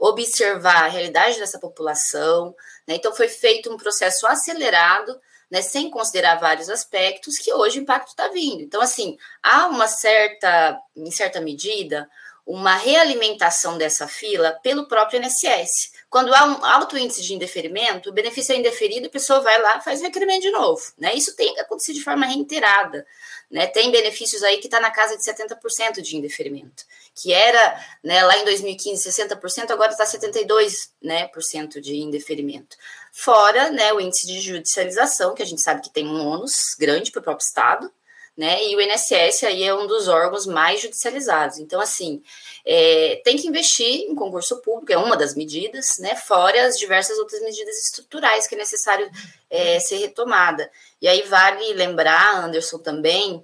observar 0.00 0.84
a 0.84 0.88
realidade 0.88 1.38
dessa 1.38 1.58
população. 1.58 2.54
Né? 2.86 2.94
Então, 2.94 3.14
foi 3.14 3.28
feito 3.28 3.72
um 3.72 3.76
processo 3.76 4.26
acelerado 4.26 5.20
né, 5.54 5.62
sem 5.62 5.88
considerar 5.88 6.40
vários 6.40 6.68
aspectos 6.68 7.38
que 7.38 7.54
hoje 7.54 7.78
o 7.78 7.82
impacto 7.82 8.08
está 8.08 8.26
vindo. 8.26 8.60
Então, 8.60 8.80
assim, 8.82 9.16
há 9.40 9.68
uma 9.68 9.86
certa, 9.86 10.76
em 10.96 11.12
certa 11.12 11.40
medida, 11.40 12.10
uma 12.46 12.76
realimentação 12.76 13.78
dessa 13.78 14.06
fila 14.06 14.52
pelo 14.62 14.86
próprio 14.86 15.20
INSS. 15.20 15.92
Quando 16.10 16.32
há 16.34 16.44
um 16.44 16.64
alto 16.64 16.96
índice 16.98 17.22
de 17.22 17.34
indeferimento, 17.34 18.10
o 18.10 18.12
benefício 18.12 18.54
é 18.54 18.58
indeferido, 18.58 19.06
a 19.06 19.10
pessoa 19.10 19.40
vai 19.40 19.60
lá 19.60 19.80
faz 19.80 20.00
o 20.00 20.04
requerimento 20.04 20.42
de 20.42 20.50
novo. 20.50 20.80
Né? 20.98 21.14
Isso 21.14 21.34
tem 21.34 21.54
que 21.54 21.60
acontecer 21.60 21.94
de 21.94 22.02
forma 22.04 22.26
reiterada. 22.26 23.06
Né? 23.50 23.66
Tem 23.66 23.90
benefícios 23.90 24.42
aí 24.42 24.58
que 24.58 24.66
está 24.66 24.78
na 24.78 24.90
casa 24.90 25.16
de 25.16 25.24
70% 25.24 26.02
de 26.02 26.16
indeferimento, 26.16 26.84
que 27.14 27.32
era 27.32 27.80
né, 28.02 28.22
lá 28.24 28.36
em 28.36 28.44
2015 28.44 29.08
60%, 29.08 29.70
agora 29.70 29.92
está 29.92 30.04
72% 30.04 30.88
né, 31.02 31.28
por 31.28 31.42
cento 31.42 31.80
de 31.80 31.96
indeferimento. 31.96 32.76
Fora 33.12 33.70
né, 33.70 33.92
o 33.92 34.00
índice 34.00 34.26
de 34.26 34.40
judicialização, 34.40 35.34
que 35.34 35.42
a 35.42 35.46
gente 35.46 35.62
sabe 35.62 35.82
que 35.82 35.90
tem 35.90 36.06
um 36.06 36.26
ônus 36.26 36.74
grande 36.78 37.10
para 37.10 37.20
o 37.20 37.22
próprio 37.22 37.46
Estado, 37.46 37.90
né? 38.36 38.64
E 38.64 38.74
o 38.74 38.80
INSS 38.80 39.44
aí 39.44 39.62
é 39.62 39.74
um 39.74 39.86
dos 39.86 40.08
órgãos 40.08 40.46
mais 40.46 40.80
judicializados. 40.80 41.58
Então, 41.58 41.80
assim, 41.80 42.22
é, 42.64 43.20
tem 43.24 43.36
que 43.36 43.46
investir 43.46 44.02
em 44.02 44.14
concurso 44.14 44.60
público, 44.60 44.92
é 44.92 44.96
uma 44.96 45.16
das 45.16 45.34
medidas, 45.34 45.98
né? 45.98 46.16
Fora 46.16 46.66
as 46.66 46.78
diversas 46.78 47.18
outras 47.18 47.40
medidas 47.42 47.78
estruturais 47.78 48.46
que 48.46 48.54
é 48.54 48.58
necessário 48.58 49.08
é, 49.48 49.78
ser 49.78 49.98
retomada. 49.98 50.70
E 51.00 51.06
aí 51.06 51.22
vale 51.22 51.72
lembrar, 51.74 52.44
Anderson, 52.44 52.78
também, 52.78 53.42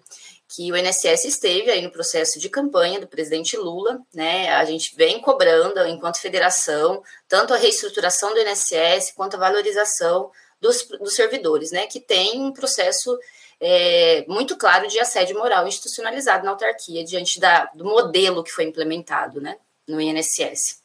que 0.48 0.72
o 0.72 0.76
INSS 0.76 1.24
esteve 1.26 1.70
aí 1.70 1.80
no 1.80 1.92
processo 1.92 2.40
de 2.40 2.48
campanha 2.48 2.98
do 2.98 3.06
presidente 3.06 3.56
Lula, 3.56 4.00
né? 4.12 4.52
A 4.52 4.64
gente 4.64 4.96
vem 4.96 5.20
cobrando, 5.20 5.78
enquanto 5.86 6.20
federação, 6.20 7.04
tanto 7.28 7.54
a 7.54 7.56
reestruturação 7.56 8.34
do 8.34 8.40
INSS 8.40 9.12
quanto 9.14 9.36
a 9.36 9.38
valorização 9.38 10.32
dos, 10.60 10.86
dos 10.98 11.14
servidores, 11.14 11.70
né? 11.70 11.86
Que 11.86 12.00
tem 12.00 12.40
um 12.40 12.52
processo 12.52 13.18
é, 13.60 14.24
muito 14.28 14.56
claro 14.56 14.88
de 14.88 14.98
assédio 14.98 15.38
moral 15.38 15.66
institucionalizado 15.66 16.44
na 16.44 16.50
autarquia 16.50 17.04
diante 17.04 17.38
da, 17.38 17.66
do 17.74 17.84
modelo 17.84 18.42
que 18.42 18.50
foi 18.50 18.64
implementado 18.64 19.40
né, 19.40 19.56
no 19.86 20.00
INSS. 20.00 20.80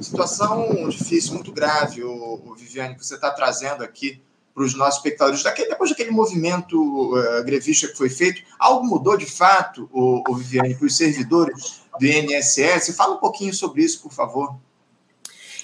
Situação 0.00 0.88
difícil, 0.88 1.34
muito 1.34 1.52
grave, 1.52 2.02
o, 2.02 2.42
o 2.46 2.54
Viviane, 2.54 2.94
que 2.94 3.04
você 3.04 3.14
está 3.14 3.30
trazendo 3.30 3.84
aqui 3.84 4.20
para 4.54 4.64
os 4.64 4.74
nossos 4.74 4.96
espectadores. 4.96 5.42
Daquele, 5.42 5.68
depois 5.68 5.90
daquele 5.90 6.10
movimento 6.10 6.76
uh, 7.14 7.44
grevista 7.44 7.86
que 7.86 7.96
foi 7.96 8.08
feito, 8.08 8.42
algo 8.58 8.86
mudou 8.86 9.16
de 9.16 9.26
fato, 9.26 9.88
o, 9.92 10.22
o 10.28 10.34
Viviane, 10.34 10.74
para 10.74 10.86
os 10.86 10.96
servidores 10.96 11.82
do 11.98 12.06
INSS? 12.06 12.94
Fala 12.96 13.14
um 13.14 13.20
pouquinho 13.20 13.54
sobre 13.54 13.82
isso, 13.82 14.02
por 14.02 14.12
favor. 14.12 14.54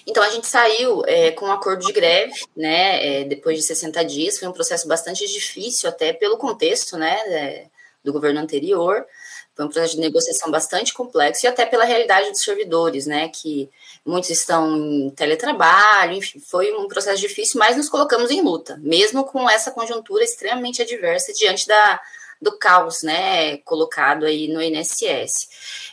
Então, 0.07 0.23
a 0.23 0.31
gente 0.31 0.47
saiu 0.47 1.03
é, 1.07 1.33
com 1.33 1.47
um 1.47 1.53
acordo 1.53 1.85
de 1.85 1.93
greve, 1.93 2.33
né, 2.57 3.23
é, 3.23 3.25
depois 3.25 3.59
de 3.59 3.65
60 3.65 4.05
dias, 4.05 4.39
foi 4.39 4.47
um 4.47 4.53
processo 4.53 4.87
bastante 4.87 5.27
difícil, 5.27 5.89
até 5.89 6.13
pelo 6.13 6.37
contexto, 6.37 6.97
né, 6.97 7.19
é, 7.29 7.67
do 8.05 8.13
governo 8.13 8.39
anterior, 8.39 9.05
foi 9.57 9.65
um 9.65 9.69
processo 9.69 9.95
de 9.95 10.01
negociação 10.01 10.51
bastante 10.51 10.93
complexo 10.93 11.45
e 11.45 11.49
até 11.49 11.65
pela 11.65 11.85
realidade 11.85 12.31
dos 12.31 12.43
servidores, 12.43 13.07
né, 13.07 13.29
que 13.29 13.69
muitos 14.05 14.31
estão 14.31 14.77
em 14.77 15.11
teletrabalho, 15.11 16.13
enfim, 16.13 16.39
foi 16.39 16.73
um 16.73 16.87
processo 16.87 17.21
difícil, 17.21 17.59
mas 17.59 17.77
nos 17.77 17.89
colocamos 17.89 18.31
em 18.31 18.43
luta, 18.43 18.79
mesmo 18.83 19.25
com 19.25 19.49
essa 19.51 19.71
conjuntura 19.71 20.23
extremamente 20.23 20.83
adversa 20.83 21.33
diante 21.33 21.67
da, 21.67 22.01
do 22.41 22.59
caos, 22.59 23.03
né, 23.03 23.59
colocado 23.59 24.27
aí 24.27 24.49
no 24.49 24.63
INSS. 24.63 25.49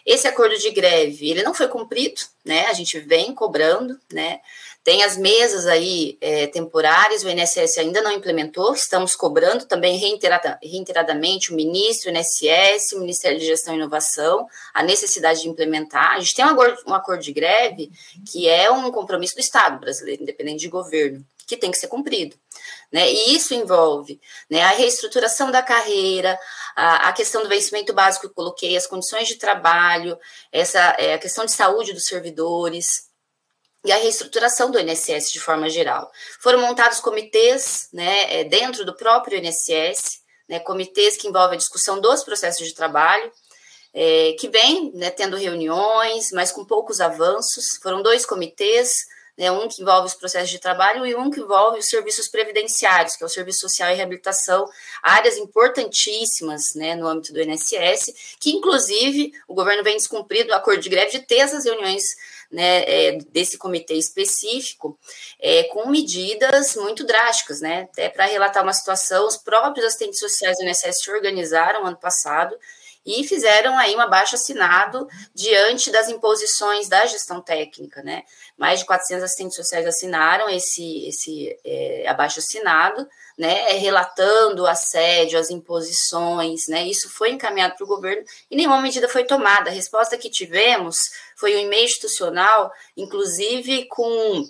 Esse 0.05 0.27
acordo 0.27 0.57
de 0.57 0.71
greve, 0.71 1.29
ele 1.29 1.43
não 1.43 1.53
foi 1.53 1.67
cumprido, 1.67 2.21
né, 2.43 2.67
a 2.67 2.73
gente 2.73 3.00
vem 3.00 3.33
cobrando, 3.33 4.00
né, 4.12 4.39
tem 4.83 5.01
as 5.01 5.15
mesas 5.15 5.65
aí 5.65 6.17
é, 6.19 6.45
temporárias, 6.47 7.23
o 7.23 7.29
INSS 7.29 7.77
ainda 7.77 8.01
não 8.01 8.12
implementou, 8.12 8.73
estamos 8.73 9.15
cobrando 9.15 9.65
também 9.65 9.97
reiterada, 9.97 10.59
reiteradamente 10.62 11.53
o 11.53 11.55
ministro, 11.55 12.12
o 12.12 12.13
INSS, 12.13 12.91
o 12.93 13.00
Ministério 13.00 13.39
de 13.39 13.45
Gestão 13.45 13.73
e 13.73 13.77
Inovação, 13.77 14.45
a 14.73 14.83
necessidade 14.83 15.41
de 15.41 15.47
implementar. 15.47 16.15
A 16.15 16.19
gente 16.19 16.35
tem 16.35 16.43
um 16.43 16.50
acordo, 16.50 16.77
um 16.85 16.93
acordo 16.93 17.23
de 17.23 17.31
greve 17.31 17.89
que 18.29 18.50
é 18.50 18.69
um 18.69 18.91
compromisso 18.91 19.35
do 19.35 19.39
Estado 19.39 19.79
brasileiro, 19.79 20.21
independente 20.21 20.59
de 20.59 20.67
governo 20.67 21.25
que 21.47 21.57
tem 21.57 21.71
que 21.71 21.77
ser 21.77 21.88
cumprido. 21.88 22.35
Né? 22.93 23.12
E 23.12 23.35
isso 23.35 23.55
envolve 23.55 24.21
né, 24.47 24.62
a 24.62 24.69
reestruturação 24.69 25.50
da 25.50 25.63
carreira, 25.63 26.38
a, 26.75 27.09
a, 27.09 27.13
questão 27.13 27.41
do 27.41 27.50
vencimento 27.50 27.91
básico 27.91 28.27
que 28.27 28.31
eu 28.31 28.35
coloquei, 28.35 28.77
as 28.77 28.85
condições 28.85 29.27
de 29.27 29.35
trabalho, 29.35 30.15
essa 30.51 30.79
é, 31.00 31.15
a 31.15 31.17
questão 31.17 31.43
de 31.43 31.51
saúde 31.51 31.91
dos 31.91 32.05
servidores 32.05 33.09
e 33.83 33.91
a 33.91 33.97
reestruturação 33.97 34.69
do 34.69 34.79
INSS 34.79 35.31
de 35.31 35.39
forma 35.39 35.67
geral. 35.71 36.12
Foram 36.39 36.62
montados 36.62 37.00
comitês 37.00 37.89
né, 37.91 38.41
é, 38.41 38.43
dentro 38.43 38.85
do 38.85 38.95
próprio 38.95 39.39
INSS, 39.39 40.21
né, 40.47 40.59
comitês 40.59 41.17
que 41.17 41.27
envolvem 41.27 41.55
a 41.55 41.59
discussão 41.59 42.00
dos 42.00 42.23
processos 42.23 42.67
de 42.67 42.75
trabalho, 42.75 43.31
é, 43.91 44.33
que 44.39 44.47
vem 44.50 44.91
né, 44.93 45.09
tendo 45.09 45.35
reuniões, 45.35 46.31
mas 46.31 46.51
com 46.51 46.63
poucos 46.63 47.01
avanços. 47.01 47.77
Foram 47.81 48.03
dois 48.03 48.23
comitês, 48.23 49.07
né, 49.38 49.52
um 49.52 49.68
que 49.68 49.82
envolve 49.82 50.08
os 50.08 50.13
processos 50.13 50.50
de 50.50 50.60
trabalho 50.60 51.06
e 51.06 51.16
um 51.16 51.30
que 51.30 51.40
envolve 51.40 51.80
os 51.80 51.88
serviços 51.88 52.28
previdenciários, 52.28 53.16
que 53.16 53.24
é 53.24 53.25
o 53.25 53.30
Serviço 53.30 53.62
Social 53.62 53.92
e 53.92 53.96
Reabilitação, 53.96 54.70
áreas 55.02 55.38
importantíssimas 55.38 56.75
né, 56.75 56.96
no 56.96 57.08
âmbito 57.08 57.34
do 57.34 57.42
INSS, 57.42 58.38
que 58.40 58.52
inclusive 58.52 59.34
o 59.48 59.54
governo 59.54 59.84
vem 59.84 59.98
descumprindo 59.98 60.52
o 60.52 60.56
acordo 60.56 60.82
de 60.82 60.90
greve 60.90 61.12
de 61.12 61.20
ter 61.20 61.38
essas 61.38 61.66
reuniões 61.66 62.04
né, 62.52 62.84
é, 62.84 63.18
desse 63.32 63.58
comitê 63.58 63.96
específico, 63.96 64.98
é, 65.40 65.63
com 65.63 65.90
medidas 65.90 66.75
muito 66.75 67.04
drásticas, 67.04 67.60
né, 67.60 67.88
até 67.92 68.10
para 68.10 68.25
relatar 68.25 68.62
uma 68.62 68.74
situação, 68.74 69.25
os 69.25 69.38
próprios 69.38 69.88
assistentes 69.88 70.20
sociais 70.20 70.58
do 70.58 70.63
INSS 70.63 71.02
se 71.02 71.12
organizaram 71.12 71.86
ano 71.86 71.98
passado 71.98 72.56
e 73.05 73.24
fizeram 73.24 73.77
aí 73.77 73.95
um 73.95 74.00
abaixo 74.00 74.36
assinado 74.36 75.07
diante 75.33 75.91
das 75.91 76.07
imposições 76.10 76.88
da 76.88 77.05
gestão 77.05 77.41
técnica, 77.41 78.01
né? 78.01 78.24
Mais 78.57 78.79
de 78.79 78.86
400 78.86 79.24
assistentes 79.24 79.55
sociais 79.55 79.86
assinaram 79.86 80.50
esse, 80.50 81.07
esse 81.07 81.60
é, 81.65 82.07
abaixo 82.07 82.39
assinado, 82.39 83.07
né? 83.38 83.74
Relatando 83.74 84.63
o 84.63 84.67
assédio, 84.67 85.38
as 85.38 85.50
imposições, 85.50 86.67
né? 86.67 86.83
Isso 86.88 87.10
foi 87.10 87.31
encaminhado 87.31 87.75
para 87.75 87.83
o 87.83 87.88
governo 87.88 88.24
e 88.50 88.55
nenhuma 88.55 88.81
medida 88.81 89.10
foi 89.10 89.25
tomada. 89.25 89.69
A 89.69 89.74
resposta 89.74 90.17
que 90.17 90.29
tivemos 90.29 90.98
foi 91.36 91.55
um 91.55 91.60
e-mail 91.60 91.86
institucional, 91.86 92.72
inclusive 92.95 93.86
com 93.88 94.48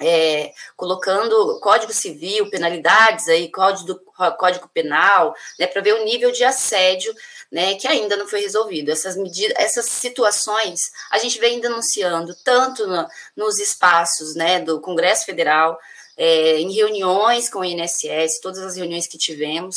é, 0.00 0.52
colocando 0.76 1.60
código 1.60 1.92
civil, 1.92 2.50
penalidades 2.50 3.28
aí, 3.28 3.50
código, 3.50 4.00
código 4.38 4.68
penal, 4.72 5.34
né, 5.58 5.66
para 5.66 5.82
ver 5.82 5.94
o 5.94 6.04
nível 6.04 6.30
de 6.32 6.44
assédio 6.44 7.14
né, 7.50 7.76
que 7.76 7.86
ainda 7.86 8.16
não 8.16 8.26
foi 8.26 8.40
resolvido. 8.40 8.90
Essas 8.90 9.16
medidas, 9.16 9.54
essas 9.56 9.86
situações 9.86 10.80
a 11.10 11.18
gente 11.18 11.38
vem 11.38 11.60
denunciando 11.60 12.34
tanto 12.44 12.86
no, 12.86 13.06
nos 13.36 13.58
espaços 13.60 14.34
né, 14.34 14.60
do 14.60 14.80
Congresso 14.80 15.24
Federal, 15.24 15.78
é, 16.16 16.58
em 16.58 16.72
reuniões 16.72 17.48
com 17.48 17.60
o 17.60 17.64
INSS, 17.64 18.40
todas 18.40 18.60
as 18.60 18.76
reuniões 18.76 19.06
que 19.06 19.18
tivemos, 19.18 19.76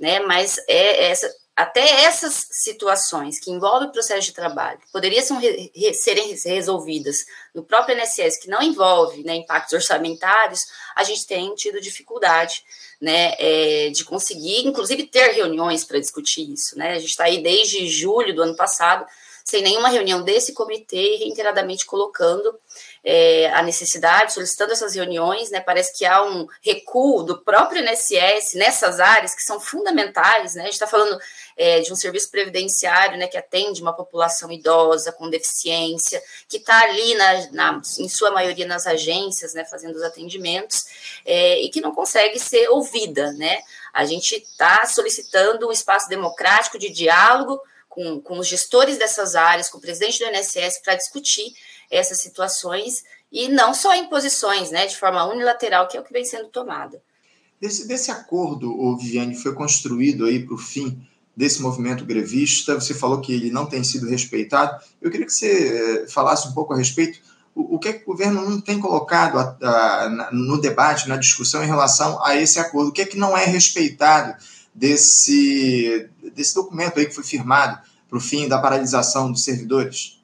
né, 0.00 0.20
mas 0.20 0.56
é 0.68 1.10
essa 1.10 1.30
até 1.58 2.04
essas 2.04 2.46
situações 2.52 3.40
que 3.40 3.50
envolvem 3.50 3.88
o 3.88 3.92
processo 3.92 4.28
de 4.28 4.32
trabalho, 4.32 4.78
poderiam 4.92 5.40
re, 5.40 5.72
re, 5.74 5.92
serem 5.92 6.32
resolvidas 6.32 7.26
no 7.52 7.64
próprio 7.64 7.98
INSS, 7.98 8.38
que 8.40 8.48
não 8.48 8.62
envolve 8.62 9.24
né, 9.24 9.34
impactos 9.34 9.72
orçamentários, 9.72 10.60
a 10.94 11.02
gente 11.02 11.26
tem 11.26 11.52
tido 11.56 11.80
dificuldade 11.80 12.62
né, 13.00 13.34
é, 13.40 13.90
de 13.90 14.04
conseguir, 14.04 14.68
inclusive, 14.68 15.08
ter 15.08 15.32
reuniões 15.32 15.82
para 15.82 15.98
discutir 15.98 16.48
isso. 16.48 16.78
Né? 16.78 16.92
A 16.92 16.98
gente 17.00 17.10
está 17.10 17.24
aí 17.24 17.42
desde 17.42 17.88
julho 17.88 18.32
do 18.32 18.42
ano 18.44 18.54
passado, 18.54 19.04
sem 19.44 19.60
nenhuma 19.60 19.88
reunião 19.88 20.22
desse 20.22 20.52
comitê, 20.52 21.16
reiteradamente 21.16 21.84
colocando 21.84 22.56
é, 23.10 23.50
a 23.54 23.62
necessidade, 23.62 24.34
solicitando 24.34 24.74
essas 24.74 24.94
reuniões, 24.94 25.50
né? 25.50 25.60
Parece 25.60 25.96
que 25.96 26.04
há 26.04 26.22
um 26.22 26.46
recuo 26.60 27.22
do 27.22 27.38
próprio 27.38 27.82
INSS 27.82 28.52
nessas 28.52 29.00
áreas 29.00 29.34
que 29.34 29.40
são 29.40 29.58
fundamentais, 29.58 30.54
né? 30.54 30.60
A 30.60 30.64
gente 30.66 30.74
está 30.74 30.86
falando 30.86 31.18
é, 31.56 31.80
de 31.80 31.90
um 31.90 31.96
serviço 31.96 32.30
previdenciário, 32.30 33.16
né, 33.16 33.26
que 33.26 33.38
atende 33.38 33.80
uma 33.80 33.94
população 33.94 34.52
idosa 34.52 35.10
com 35.10 35.30
deficiência, 35.30 36.22
que 36.46 36.58
está 36.58 36.82
ali 36.82 37.14
na, 37.14 37.50
na, 37.50 37.82
em 37.98 38.10
sua 38.10 38.30
maioria 38.30 38.66
nas 38.66 38.86
agências, 38.86 39.54
né, 39.54 39.64
fazendo 39.64 39.96
os 39.96 40.02
atendimentos, 40.02 40.84
é, 41.24 41.62
e 41.62 41.70
que 41.70 41.80
não 41.80 41.94
consegue 41.94 42.38
ser 42.38 42.68
ouvida, 42.68 43.32
né? 43.32 43.60
A 43.90 44.04
gente 44.04 44.34
está 44.34 44.84
solicitando 44.84 45.66
um 45.66 45.72
espaço 45.72 46.10
democrático 46.10 46.78
de 46.78 46.90
diálogo 46.90 47.58
com, 47.98 48.20
com 48.20 48.38
os 48.38 48.46
gestores 48.46 48.96
dessas 48.96 49.34
áreas, 49.34 49.68
com 49.68 49.78
o 49.78 49.80
presidente 49.80 50.20
do 50.20 50.30
INSS, 50.30 50.80
para 50.84 50.94
discutir 50.94 51.52
essas 51.90 52.18
situações 52.18 53.02
e 53.32 53.48
não 53.48 53.74
só 53.74 53.96
imposições, 53.96 54.70
né, 54.70 54.86
de 54.86 54.96
forma 54.96 55.24
unilateral, 55.24 55.88
que 55.88 55.96
é 55.96 56.00
o 56.00 56.04
que 56.04 56.12
vem 56.12 56.24
sendo 56.24 56.48
tomada. 56.48 57.02
Desse, 57.60 57.88
desse 57.88 58.12
acordo, 58.12 58.70
o 58.70 58.96
Viviane, 58.96 59.34
foi 59.34 59.52
construído 59.52 60.26
aí 60.26 60.38
para 60.38 60.54
o 60.54 60.58
fim 60.58 61.04
desse 61.36 61.60
movimento 61.60 62.04
grevista, 62.04 62.74
você 62.74 62.94
falou 62.94 63.20
que 63.20 63.32
ele 63.32 63.50
não 63.50 63.66
tem 63.66 63.82
sido 63.82 64.08
respeitado. 64.08 64.80
Eu 65.02 65.10
queria 65.10 65.26
que 65.26 65.32
você 65.32 66.04
eh, 66.04 66.08
falasse 66.08 66.46
um 66.48 66.52
pouco 66.52 66.72
a 66.74 66.76
respeito 66.76 67.20
o, 67.54 67.76
o 67.76 67.78
que, 67.80 67.88
é 67.88 67.92
que 67.92 68.02
o 68.02 68.06
governo 68.06 68.48
não 68.48 68.60
tem 68.60 68.78
colocado 68.78 69.38
a, 69.38 69.56
a, 69.60 70.30
no 70.32 70.60
debate, 70.60 71.08
na 71.08 71.16
discussão 71.16 71.62
em 71.64 71.66
relação 71.66 72.24
a 72.24 72.36
esse 72.36 72.60
acordo, 72.60 72.90
o 72.90 72.92
que 72.92 73.02
é 73.02 73.04
que 73.04 73.18
não 73.18 73.36
é 73.36 73.44
respeitado 73.44 74.36
desse, 74.72 76.08
desse 76.34 76.54
documento 76.54 76.98
aí 76.98 77.06
que 77.06 77.14
foi 77.14 77.24
firmado 77.24 77.87
para 78.08 78.18
o 78.18 78.20
fim 78.20 78.48
da 78.48 78.58
paralisação 78.58 79.30
dos 79.30 79.44
servidores? 79.44 80.18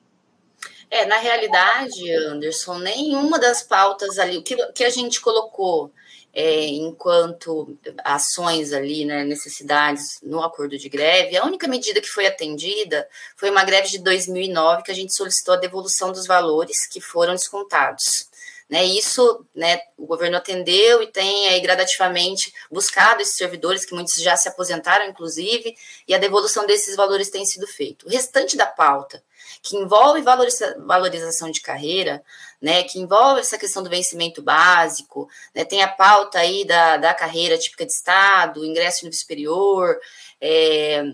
É, 0.91 1.07
na 1.07 1.19
realidade, 1.19 2.11
Anderson, 2.13 2.79
nenhuma 2.79 3.39
das 3.39 3.63
pautas 3.63 4.19
ali, 4.19 4.39
o 4.39 4.43
que, 4.43 4.57
que 4.73 4.85
a 4.85 4.91
gente 4.91 5.21
colocou 5.21 5.91
é, 6.35 6.67
enquanto 6.67 7.79
ações 8.05 8.73
ali, 8.73 9.05
né, 9.05 9.25
necessidades 9.25 10.19
no 10.23 10.43
acordo 10.43 10.77
de 10.77 10.89
greve, 10.89 11.37
a 11.37 11.45
única 11.45 11.69
medida 11.69 12.01
que 12.01 12.09
foi 12.09 12.27
atendida 12.27 13.09
foi 13.37 13.51
uma 13.51 13.65
greve 13.65 13.89
de 13.89 13.99
2009 14.01 14.83
que 14.83 14.91
a 14.91 14.95
gente 14.95 15.15
solicitou 15.15 15.55
a 15.55 15.59
devolução 15.59 16.11
dos 16.11 16.27
valores 16.27 16.87
que 16.89 17.01
foram 17.01 17.35
descontados. 17.35 18.29
Né, 18.69 18.83
isso, 18.83 19.45
né, 19.55 19.79
o 19.97 20.07
governo 20.07 20.39
atendeu 20.39 21.03
e 21.03 21.07
tem 21.07 21.49
aí 21.49 21.61
gradativamente 21.61 22.53
buscado 22.71 23.21
esses 23.21 23.37
servidores, 23.37 23.85
que 23.85 23.95
muitos 23.95 24.15
já 24.15 24.37
se 24.39 24.49
aposentaram, 24.49 25.07
inclusive, 25.07 25.77
e 26.09 26.15
a 26.15 26.19
devolução 26.19 26.67
desses 26.67 26.97
valores 26.97 27.29
tem 27.29 27.45
sido 27.45 27.67
feita. 27.67 28.07
O 28.07 28.09
restante 28.09 28.57
da 28.57 28.67
pauta, 28.67 29.23
que 29.63 29.77
envolve 29.77 30.23
valoriza 30.23 30.77
valorização 30.79 31.51
de 31.51 31.61
carreira, 31.61 32.25
né, 32.61 32.83
que 32.85 32.99
envolve 32.99 33.41
essa 33.41 33.59
questão 33.59 33.83
do 33.83 33.91
vencimento 33.91 34.43
básico, 34.43 35.29
né, 35.55 35.65
tem 35.65 35.83
a 35.83 35.89
pauta 35.89 36.39
aí 36.39 36.65
da, 36.65 36.97
da 36.97 37.13
carreira 37.13 37.59
típica 37.59 37.85
de 37.85 37.93
Estado, 37.93 38.65
ingresso 38.65 39.05
no 39.05 39.13
superior, 39.13 39.99
é, 40.41 41.05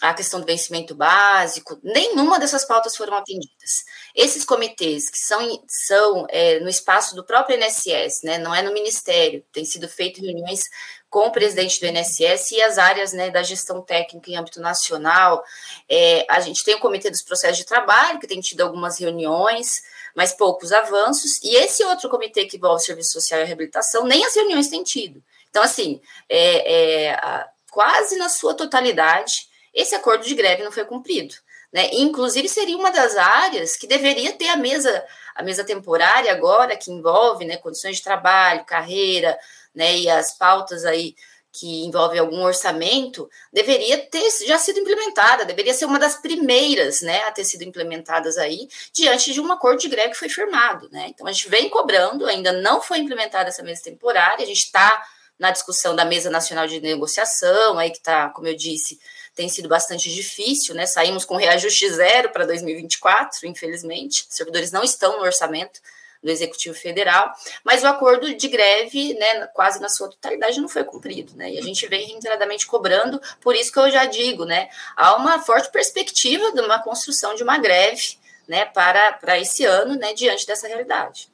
a 0.00 0.14
questão 0.14 0.40
do 0.40 0.46
vencimento 0.46 0.94
básico, 0.94 1.78
nenhuma 1.82 2.38
dessas 2.38 2.64
pautas 2.64 2.96
foram 2.96 3.16
atendidas. 3.16 3.84
Esses 4.14 4.44
comitês 4.44 5.10
que 5.10 5.18
são, 5.18 5.62
são 5.68 6.26
é, 6.30 6.58
no 6.60 6.68
espaço 6.68 7.14
do 7.14 7.24
próprio 7.24 7.58
INSS, 7.58 8.22
né, 8.24 8.38
não 8.38 8.54
é 8.54 8.62
no 8.62 8.72
Ministério, 8.72 9.44
tem 9.52 9.64
sido 9.64 9.88
feito 9.88 10.20
reuniões 10.20 10.64
com 11.10 11.26
o 11.26 11.32
presidente 11.32 11.80
do 11.80 11.86
INSS 11.86 12.52
e 12.52 12.62
as 12.62 12.78
áreas 12.78 13.12
né, 13.12 13.30
da 13.30 13.42
gestão 13.42 13.82
técnica 13.82 14.30
em 14.30 14.36
âmbito 14.36 14.60
nacional. 14.60 15.42
É, 15.88 16.24
a 16.30 16.40
gente 16.40 16.64
tem 16.64 16.76
o 16.76 16.80
Comitê 16.80 17.10
dos 17.10 17.22
Processos 17.22 17.58
de 17.58 17.66
Trabalho, 17.66 18.20
que 18.20 18.28
tem 18.28 18.40
tido 18.40 18.60
algumas 18.60 18.98
reuniões, 18.98 19.82
mas 20.14 20.32
poucos 20.32 20.72
avanços, 20.72 21.42
e 21.42 21.56
esse 21.56 21.84
outro 21.84 22.08
comitê 22.08 22.46
que 22.46 22.56
envolve 22.56 22.82
Serviço 22.82 23.12
Social 23.12 23.40
e 23.40 23.44
Reabilitação, 23.44 24.04
nem 24.04 24.24
as 24.24 24.34
reuniões 24.34 24.68
têm 24.68 24.82
tido. 24.82 25.22
Então, 25.50 25.62
assim, 25.62 26.00
é, 26.28 27.08
é, 27.08 27.14
a, 27.14 27.48
quase 27.70 28.16
na 28.16 28.28
sua 28.28 28.54
totalidade, 28.54 29.49
esse 29.72 29.94
acordo 29.94 30.24
de 30.24 30.34
greve 30.34 30.62
não 30.62 30.72
foi 30.72 30.84
cumprido. 30.84 31.34
Né? 31.72 31.88
Inclusive, 31.92 32.48
seria 32.48 32.76
uma 32.76 32.90
das 32.90 33.16
áreas 33.16 33.76
que 33.76 33.86
deveria 33.86 34.32
ter 34.32 34.48
a 34.48 34.56
mesa, 34.56 35.04
a 35.34 35.42
mesa 35.42 35.64
temporária 35.64 36.32
agora, 36.32 36.76
que 36.76 36.90
envolve 36.90 37.44
né, 37.44 37.56
condições 37.56 37.96
de 37.96 38.02
trabalho, 38.02 38.64
carreira, 38.64 39.38
né, 39.74 39.96
e 39.96 40.10
as 40.10 40.36
pautas 40.36 40.84
aí 40.84 41.14
que 41.52 41.84
envolve 41.84 42.16
algum 42.16 42.42
orçamento, 42.42 43.28
deveria 43.52 43.98
ter 44.06 44.22
já 44.46 44.56
sido 44.56 44.78
implementada, 44.78 45.44
deveria 45.44 45.74
ser 45.74 45.84
uma 45.84 45.98
das 45.98 46.14
primeiras, 46.14 47.00
né, 47.00 47.24
a 47.24 47.32
ter 47.32 47.44
sido 47.44 47.64
implementadas 47.64 48.38
aí, 48.38 48.68
diante 48.92 49.32
de 49.32 49.40
um 49.40 49.50
acordo 49.50 49.80
de 49.80 49.88
greve 49.88 50.10
que 50.10 50.18
foi 50.18 50.28
firmado, 50.28 50.88
né? 50.92 51.06
Então 51.08 51.26
a 51.26 51.32
gente 51.32 51.48
vem 51.48 51.68
cobrando, 51.68 52.26
ainda 52.26 52.52
não 52.52 52.80
foi 52.80 52.98
implementada 52.98 53.48
essa 53.48 53.64
mesa 53.64 53.82
temporária, 53.82 54.44
a 54.44 54.46
gente 54.46 54.64
está 54.64 55.04
na 55.40 55.50
discussão 55.50 55.96
da 55.96 56.04
mesa 56.04 56.28
nacional 56.28 56.66
de 56.66 56.78
negociação, 56.80 57.78
aí 57.78 57.90
que 57.90 57.96
está, 57.96 58.28
como 58.28 58.46
eu 58.46 58.54
disse, 58.54 59.00
tem 59.34 59.48
sido 59.48 59.70
bastante 59.70 60.12
difícil, 60.14 60.74
né? 60.74 60.84
Saímos 60.84 61.24
com 61.24 61.36
reajuste 61.36 61.90
zero 61.90 62.28
para 62.28 62.44
2024, 62.44 63.48
infelizmente, 63.48 64.26
os 64.28 64.36
servidores 64.36 64.70
não 64.70 64.84
estão 64.84 65.16
no 65.16 65.24
orçamento 65.24 65.80
do 66.22 66.30
Executivo 66.30 66.76
Federal, 66.76 67.32
mas 67.64 67.82
o 67.82 67.86
acordo 67.86 68.34
de 68.34 68.48
greve, 68.48 69.14
né, 69.14 69.46
quase 69.54 69.80
na 69.80 69.88
sua 69.88 70.10
totalidade, 70.10 70.60
não 70.60 70.68
foi 70.68 70.84
cumprido, 70.84 71.34
né? 71.34 71.50
E 71.52 71.58
a 71.58 71.62
gente 71.62 71.86
vem 71.88 72.06
reiteradamente 72.06 72.66
cobrando, 72.66 73.18
por 73.40 73.56
isso 73.56 73.72
que 73.72 73.78
eu 73.78 73.90
já 73.90 74.04
digo, 74.04 74.44
né? 74.44 74.68
Há 74.94 75.16
uma 75.16 75.40
forte 75.40 75.72
perspectiva 75.72 76.52
de 76.52 76.60
uma 76.60 76.82
construção 76.82 77.34
de 77.34 77.42
uma 77.42 77.56
greve, 77.56 78.18
né, 78.46 78.66
para, 78.66 79.14
para 79.14 79.38
esse 79.38 79.64
ano, 79.64 79.94
né, 79.94 80.12
diante 80.12 80.46
dessa 80.46 80.68
realidade. 80.68 81.30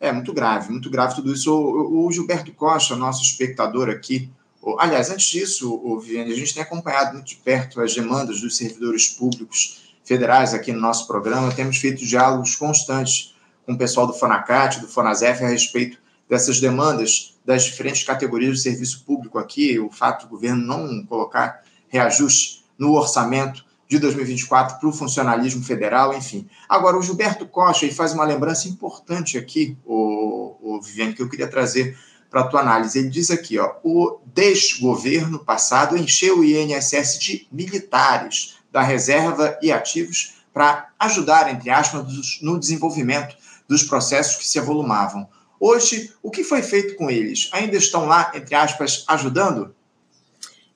É 0.00 0.12
muito 0.12 0.32
grave, 0.32 0.70
muito 0.70 0.88
grave 0.88 1.16
tudo 1.16 1.32
isso. 1.32 1.52
O, 1.52 2.10
Gilberto 2.12 2.52
Costa, 2.52 2.94
nosso 2.94 3.22
espectador 3.22 3.88
aqui, 3.88 4.30
aliás, 4.78 5.10
antes 5.10 5.28
disso, 5.28 5.98
Viviane, 6.00 6.32
a 6.32 6.36
gente 6.36 6.54
tem 6.54 6.62
acompanhado 6.62 7.14
muito 7.14 7.26
de 7.26 7.36
perto 7.36 7.80
as 7.80 7.94
demandas 7.94 8.40
dos 8.40 8.56
servidores 8.56 9.08
públicos 9.08 9.88
federais 10.04 10.54
aqui 10.54 10.72
no 10.72 10.80
nosso 10.80 11.06
programa, 11.06 11.52
temos 11.52 11.76
feito 11.76 12.04
diálogos 12.06 12.56
constantes 12.56 13.34
com 13.66 13.74
o 13.74 13.78
pessoal 13.78 14.06
do 14.06 14.14
FONACAT, 14.14 14.80
do 14.80 14.88
FONASEF, 14.88 15.44
a 15.44 15.48
respeito 15.48 15.98
dessas 16.28 16.60
demandas 16.60 17.36
das 17.44 17.64
diferentes 17.64 18.02
categorias 18.04 18.56
de 18.56 18.62
serviço 18.62 19.04
público 19.04 19.38
aqui, 19.38 19.78
o 19.78 19.90
fato 19.90 20.26
do 20.26 20.30
governo 20.30 20.64
não 20.64 21.04
colocar 21.04 21.62
reajuste 21.88 22.64
no 22.78 22.94
orçamento 22.94 23.64
de 23.88 23.98
2024 23.98 24.78
para 24.78 24.88
o 24.88 24.92
funcionalismo 24.92 25.64
federal, 25.64 26.14
enfim. 26.14 26.46
Agora, 26.68 26.98
o 26.98 27.02
Gilberto 27.02 27.46
Costa 27.46 27.86
ele 27.86 27.94
faz 27.94 28.12
uma 28.12 28.24
lembrança 28.24 28.68
importante 28.68 29.38
aqui, 29.38 29.76
o, 29.86 30.56
o 30.60 30.80
Viviane, 30.82 31.14
que 31.14 31.22
eu 31.22 31.28
queria 31.28 31.48
trazer 31.48 31.96
para 32.30 32.42
a 32.42 32.46
tua 32.46 32.60
análise. 32.60 32.98
Ele 32.98 33.08
diz 33.08 33.30
aqui, 33.30 33.58
ó, 33.58 33.76
o 33.82 34.20
desgoverno 34.26 35.38
passado 35.38 35.96
encheu 35.96 36.40
o 36.40 36.44
INSS 36.44 37.18
de 37.18 37.48
militares 37.50 38.58
da 38.70 38.82
reserva 38.82 39.58
e 39.62 39.72
ativos 39.72 40.34
para 40.52 40.90
ajudar, 40.98 41.50
entre 41.50 41.70
aspas, 41.70 42.04
no 42.42 42.58
desenvolvimento 42.58 43.36
dos 43.66 43.82
processos 43.82 44.36
que 44.36 44.46
se 44.46 44.58
evolumavam. 44.58 45.28
Hoje, 45.58 46.12
o 46.22 46.30
que 46.30 46.44
foi 46.44 46.62
feito 46.62 46.94
com 46.96 47.10
eles? 47.10 47.48
Ainda 47.52 47.76
estão 47.76 48.04
lá, 48.06 48.30
entre 48.34 48.54
aspas, 48.54 49.04
ajudando? 49.08 49.74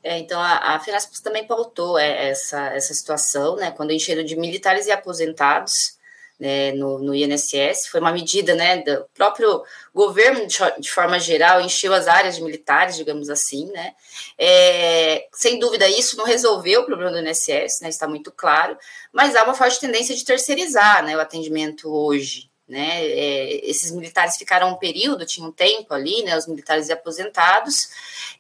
É, 0.03 0.19
então, 0.19 0.41
a, 0.41 0.75
a 0.75 0.81
Finaspas 0.81 1.21
também 1.21 1.47
pautou 1.47 1.99
é, 1.99 2.31
essa, 2.31 2.67
essa 2.69 2.93
situação, 2.93 3.57
né, 3.57 3.71
quando 3.71 3.93
encheram 3.93 4.25
de 4.25 4.37
militares 4.37 4.87
e 4.87 4.91
aposentados 4.91 5.97
né, 6.43 6.73
no, 6.73 6.99
no 6.99 7.15
INSS. 7.15 7.87
Foi 7.87 8.01
uma 8.01 8.11
medida 8.11 8.55
né, 8.57 8.79
do 8.79 9.07
próprio 9.15 9.63
governo, 9.95 10.45
de, 10.45 10.59
de, 10.81 10.91
forma 10.91 11.21
geral, 11.21 11.61
encheu 11.61 11.95
as 11.95 12.09
áreas 12.09 12.35
de 12.35 12.43
militares, 12.43 12.97
digamos 12.97 13.31
assim. 13.31 13.71
Né. 13.71 13.95
É, 14.37 15.29
sem 15.33 15.61
dúvida, 15.61 15.89
isso 15.89 16.17
não 16.17 16.25
resolveu 16.25 16.81
o 16.81 16.87
problema 16.87 17.13
do 17.13 17.21
INSS, 17.21 17.81
né, 17.81 17.89
está 17.89 18.09
muito 18.09 18.33
claro, 18.33 18.77
mas 19.13 19.37
há 19.37 19.45
uma 19.45 19.55
forte 19.55 19.79
tendência 19.79 20.17
de 20.17 20.25
terceirizar 20.25 21.05
né, 21.05 21.17
o 21.17 21.21
atendimento 21.21 21.89
hoje. 21.89 22.51
Né, 22.69 23.05
é, 23.05 23.69
esses 23.69 23.91
militares 23.91 24.37
ficaram 24.37 24.71
um 24.71 24.77
período, 24.77 25.27
tinham 25.27 25.49
um 25.49 25.53
tempo 25.53 25.93
ali, 25.93 26.23
né, 26.23 26.39
os 26.39 26.47
militares 26.47 26.89
aposentados, 26.89 27.89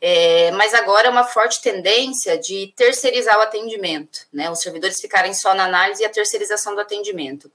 é, 0.00 0.50
mas 0.52 0.72
agora 0.72 1.08
é 1.08 1.10
uma 1.10 1.24
forte 1.24 1.60
tendência 1.60 2.38
de 2.38 2.72
terceirizar 2.74 3.36
o 3.36 3.42
atendimento, 3.42 4.20
né, 4.32 4.48
os 4.48 4.60
servidores 4.60 5.00
ficarem 5.00 5.34
só 5.34 5.54
na 5.54 5.64
análise 5.64 6.02
e 6.02 6.06
a 6.06 6.08
terceirização 6.08 6.74
do 6.74 6.80
atendimento. 6.80 7.50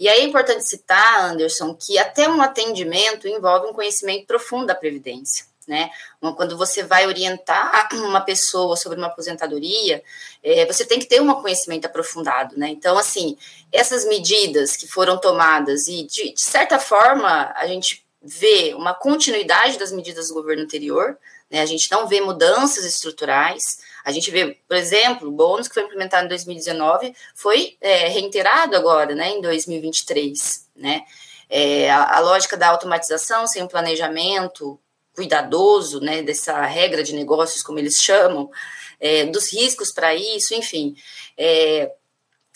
E 0.00 0.08
aí 0.08 0.20
é 0.20 0.24
importante 0.24 0.66
citar, 0.66 1.30
Anderson, 1.30 1.74
que 1.74 1.98
até 1.98 2.26
um 2.26 2.40
atendimento 2.40 3.28
envolve 3.28 3.68
um 3.68 3.74
conhecimento 3.74 4.26
profundo 4.26 4.66
da 4.66 4.74
Previdência 4.74 5.49
né? 5.70 5.88
Quando 6.36 6.58
você 6.58 6.82
vai 6.82 7.06
orientar 7.06 7.88
uma 7.94 8.20
pessoa 8.20 8.76
sobre 8.76 8.98
uma 8.98 9.06
aposentadoria, 9.06 10.02
é, 10.42 10.66
você 10.66 10.84
tem 10.84 10.98
que 10.98 11.06
ter 11.06 11.22
um 11.22 11.32
conhecimento 11.40 11.86
aprofundado, 11.86 12.58
né? 12.58 12.68
Então, 12.70 12.98
assim, 12.98 13.38
essas 13.72 14.04
medidas 14.04 14.76
que 14.76 14.88
foram 14.88 15.16
tomadas 15.16 15.86
e, 15.86 16.02
de, 16.02 16.34
de 16.34 16.40
certa 16.40 16.80
forma, 16.80 17.52
a 17.54 17.66
gente 17.68 18.04
vê 18.20 18.74
uma 18.74 18.92
continuidade 18.92 19.78
das 19.78 19.92
medidas 19.92 20.28
do 20.28 20.34
governo 20.34 20.64
anterior, 20.64 21.16
né? 21.48 21.60
A 21.60 21.66
gente 21.66 21.88
não 21.92 22.08
vê 22.08 22.20
mudanças 22.20 22.84
estruturais, 22.84 23.78
a 24.04 24.10
gente 24.10 24.28
vê, 24.32 24.58
por 24.66 24.76
exemplo, 24.76 25.28
o 25.28 25.32
bônus 25.32 25.68
que 25.68 25.74
foi 25.74 25.84
implementado 25.84 26.26
em 26.26 26.28
2019 26.28 27.14
foi 27.32 27.76
é, 27.80 28.08
reiterado 28.08 28.74
agora, 28.74 29.14
né, 29.14 29.30
em 29.30 29.40
2023, 29.40 30.66
né? 30.74 31.02
É, 31.48 31.90
a, 31.90 32.18
a, 32.18 32.20
lógica 32.20 32.56
da 32.56 32.68
automatização 32.68 33.44
sem 33.44 33.66
planejamento, 33.66 34.78
cuidadoso, 35.20 36.00
né, 36.00 36.22
dessa 36.22 36.62
regra 36.62 37.02
de 37.02 37.14
negócios, 37.14 37.62
como 37.62 37.78
eles 37.78 38.00
chamam, 38.00 38.50
é, 38.98 39.26
dos 39.26 39.52
riscos 39.52 39.92
para 39.92 40.14
isso, 40.14 40.54
enfim. 40.54 40.96
É, 41.36 41.92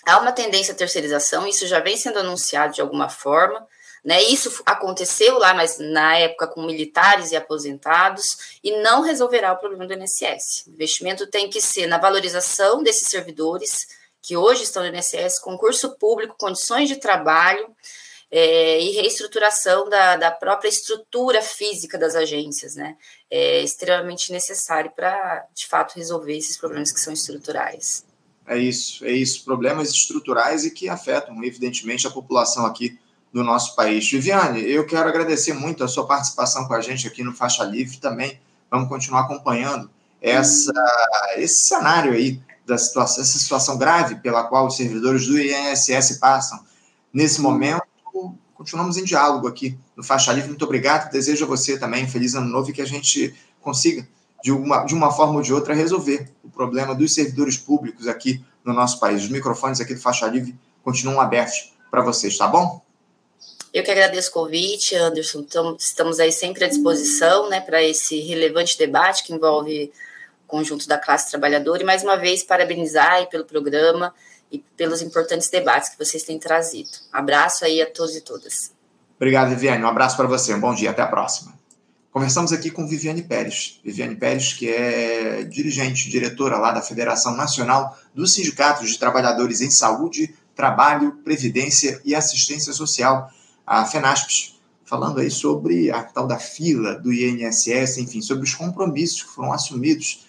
há 0.07 0.18
uma 0.18 0.33
tendência 0.33 0.72
à 0.72 0.77
terceirização, 0.77 1.46
isso 1.46 1.66
já 1.66 1.81
vem 1.81 1.94
sendo 1.94 2.20
anunciado 2.20 2.72
de 2.72 2.81
alguma 2.81 3.11
forma, 3.11 3.66
né, 4.03 4.22
isso 4.22 4.62
aconteceu 4.64 5.38
lá, 5.38 5.53
mas 5.53 5.79
na 5.79 6.16
época 6.16 6.46
com 6.46 6.62
militares 6.62 7.33
e 7.33 7.37
aposentados, 7.37 8.59
e 8.64 8.70
não 8.79 9.03
resolverá 9.03 9.53
o 9.53 9.59
problema 9.59 9.87
do 9.87 9.92
INSS. 9.92 10.64
O 10.66 10.70
investimento 10.70 11.27
tem 11.27 11.50
que 11.50 11.61
ser 11.61 11.87
na 11.87 11.98
valorização 11.98 12.83
desses 12.83 13.09
servidores 13.09 13.88
que 14.22 14.38
hoje 14.38 14.62
estão 14.62 14.83
no 14.83 14.88
INSS, 14.88 15.38
concurso 15.38 15.98
público, 15.98 16.35
condições 16.38 16.88
de 16.88 16.96
trabalho, 16.96 17.68
é, 18.36 18.82
e 18.82 18.90
reestruturação 18.90 19.88
da, 19.88 20.16
da 20.16 20.28
própria 20.28 20.68
estrutura 20.68 21.40
física 21.40 21.96
das 21.96 22.16
agências, 22.16 22.74
né? 22.74 22.96
É 23.30 23.62
extremamente 23.62 24.32
necessário 24.32 24.90
para, 24.90 25.46
de 25.54 25.68
fato, 25.68 25.94
resolver 25.94 26.36
esses 26.36 26.56
problemas 26.56 26.90
que 26.90 26.98
são 26.98 27.12
estruturais. 27.12 28.04
É 28.44 28.58
isso, 28.58 29.04
é 29.04 29.12
isso. 29.12 29.44
Problemas 29.44 29.90
estruturais 29.90 30.64
e 30.64 30.72
que 30.72 30.88
afetam, 30.88 31.44
evidentemente, 31.44 32.08
a 32.08 32.10
população 32.10 32.66
aqui 32.66 32.98
do 33.32 33.44
nosso 33.44 33.76
país. 33.76 34.10
Viviane, 34.10 34.68
eu 34.68 34.84
quero 34.84 35.08
agradecer 35.08 35.52
muito 35.52 35.84
a 35.84 35.88
sua 35.88 36.04
participação 36.04 36.66
com 36.66 36.74
a 36.74 36.80
gente 36.80 37.06
aqui 37.06 37.22
no 37.22 37.32
Faixa 37.32 37.62
Livre 37.62 37.98
também. 37.98 38.40
Vamos 38.68 38.88
continuar 38.88 39.20
acompanhando 39.20 39.88
essa, 40.20 40.72
esse 41.36 41.60
cenário 41.60 42.12
aí 42.12 42.40
da 42.66 42.76
situação, 42.76 43.22
essa 43.22 43.38
situação 43.38 43.78
grave 43.78 44.16
pela 44.16 44.42
qual 44.42 44.66
os 44.66 44.76
servidores 44.76 45.24
do 45.28 45.38
INSS 45.38 46.18
passam. 46.18 46.58
Nesse 47.12 47.40
momento, 47.40 47.83
continuamos 48.64 48.96
em 48.96 49.05
diálogo 49.05 49.46
aqui 49.46 49.79
no 49.94 50.03
Faixa 50.03 50.33
Livre. 50.33 50.48
Muito 50.48 50.64
obrigado. 50.64 51.11
Desejo 51.11 51.44
a 51.44 51.48
você 51.48 51.79
também 51.79 52.05
um 52.05 52.09
feliz 52.09 52.35
ano 52.35 52.48
novo 52.48 52.70
e 52.70 52.72
que 52.72 52.81
a 52.81 52.87
gente 52.87 53.35
consiga, 53.61 54.09
de 54.42 54.50
uma, 54.50 54.85
de 54.85 54.94
uma 54.94 55.12
forma 55.12 55.35
ou 55.35 55.42
de 55.42 55.53
outra, 55.53 55.74
resolver 55.74 56.31
o 56.42 56.48
problema 56.48 56.94
dos 56.94 57.12
servidores 57.12 57.59
públicos 57.59 58.09
aqui 58.09 58.42
no 58.64 58.72
nosso 58.72 58.98
país. 58.98 59.22
Os 59.22 59.29
microfones 59.29 59.83
aqui 59.83 59.94
do 59.94 60.00
Faixa 60.00 60.27
Livre 60.27 60.59
continuam 60.83 61.20
abertos 61.20 61.74
para 61.90 62.00
vocês, 62.00 62.38
tá 62.38 62.48
bom? 62.48 62.81
Eu 63.72 63.83
que 63.83 63.90
agradeço 63.90 64.31
o 64.31 64.33
convite, 64.33 64.96
Anderson. 64.96 65.44
Estamos 65.79 66.18
aí 66.18 66.33
sempre 66.33 66.64
à 66.64 66.68
disposição 66.68 67.50
né, 67.50 67.61
para 67.61 67.83
esse 67.83 68.18
relevante 68.20 68.79
debate 68.79 69.24
que 69.24 69.35
envolve 69.35 69.92
o 70.44 70.46
conjunto 70.46 70.88
da 70.88 70.96
classe 70.96 71.31
trabalhadora. 71.31 71.83
E 71.83 71.85
mais 71.85 72.03
uma 72.03 72.16
vez, 72.16 72.42
parabenizar 72.42 73.29
pelo 73.29 73.44
programa 73.44 74.14
e 74.50 74.59
pelos 74.76 75.02
importantes 75.02 75.48
debates 75.48 75.88
que 75.88 75.98
vocês 75.98 76.22
têm 76.22 76.38
trazido. 76.38 76.90
Abraço 77.12 77.64
aí 77.64 77.80
a 77.83 77.90
todos 77.90 78.14
e 78.16 78.20
todas. 78.20 78.72
Obrigado, 79.16 79.50
Viviane. 79.50 79.83
Um 79.83 79.88
abraço 79.88 80.16
para 80.16 80.26
você. 80.26 80.54
Um 80.54 80.61
bom 80.61 80.74
dia. 80.74 80.90
Até 80.90 81.02
a 81.02 81.07
próxima. 81.07 81.52
Conversamos 82.11 82.52
aqui 82.52 82.70
com 82.70 82.87
Viviane 82.87 83.22
Pérez. 83.22 83.80
Viviane 83.85 84.14
Pérez, 84.14 84.52
que 84.52 84.68
é 84.68 85.42
dirigente, 85.42 86.09
diretora 86.09 86.59
lá 86.59 86.72
da 86.72 86.80
Federação 86.80 87.37
Nacional 87.37 87.98
dos 88.14 88.33
Sindicatos 88.35 88.88
de 88.90 88.98
Trabalhadores 88.98 89.61
em 89.61 89.70
Saúde, 89.70 90.35
Trabalho, 90.54 91.18
Previdência 91.24 92.00
e 92.04 92.14
Assistência 92.14 92.72
Social 92.72 93.30
a 93.66 93.85
FENASPES, 93.87 94.61
falando 94.85 95.20
aí 95.20 95.30
sobre 95.30 95.90
a 95.90 96.02
tal 96.02 96.26
da 96.26 96.38
fila 96.38 96.94
do 96.94 97.12
INSS, 97.12 97.98
enfim, 97.98 98.20
sobre 98.20 98.44
os 98.44 98.54
compromissos 98.54 99.22
que 99.22 99.30
foram 99.30 99.52
assumidos 99.52 100.26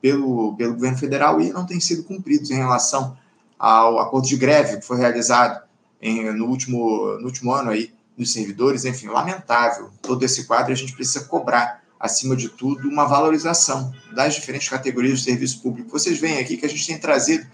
pelo, 0.00 0.56
pelo 0.56 0.74
governo 0.74 0.98
federal 0.98 1.40
e 1.40 1.50
não 1.50 1.66
têm 1.66 1.80
sido 1.80 2.04
cumpridos 2.04 2.50
em 2.50 2.56
relação 2.56 3.16
ao 3.58 3.98
acordo 3.98 4.28
de 4.28 4.36
greve 4.36 4.78
que 4.78 4.86
foi 4.86 4.98
realizado 4.98 5.62
em, 6.00 6.32
no, 6.32 6.46
último, 6.46 7.18
no 7.18 7.26
último 7.26 7.52
ano 7.52 7.70
aí 7.70 7.92
dos 8.16 8.32
servidores, 8.32 8.84
enfim, 8.84 9.08
lamentável 9.08 9.90
todo 10.02 10.24
esse 10.24 10.44
quadro, 10.44 10.72
a 10.72 10.76
gente 10.76 10.92
precisa 10.92 11.24
cobrar, 11.24 11.82
acima 11.98 12.36
de 12.36 12.48
tudo, 12.48 12.88
uma 12.88 13.06
valorização 13.06 13.92
das 14.12 14.34
diferentes 14.34 14.68
categorias 14.68 15.18
de 15.18 15.24
serviço 15.24 15.60
público. 15.60 15.90
Vocês 15.90 16.18
veem 16.18 16.38
aqui 16.38 16.56
que 16.56 16.66
a 16.66 16.68
gente 16.68 16.86
tem 16.86 16.98
trazido 16.98 17.46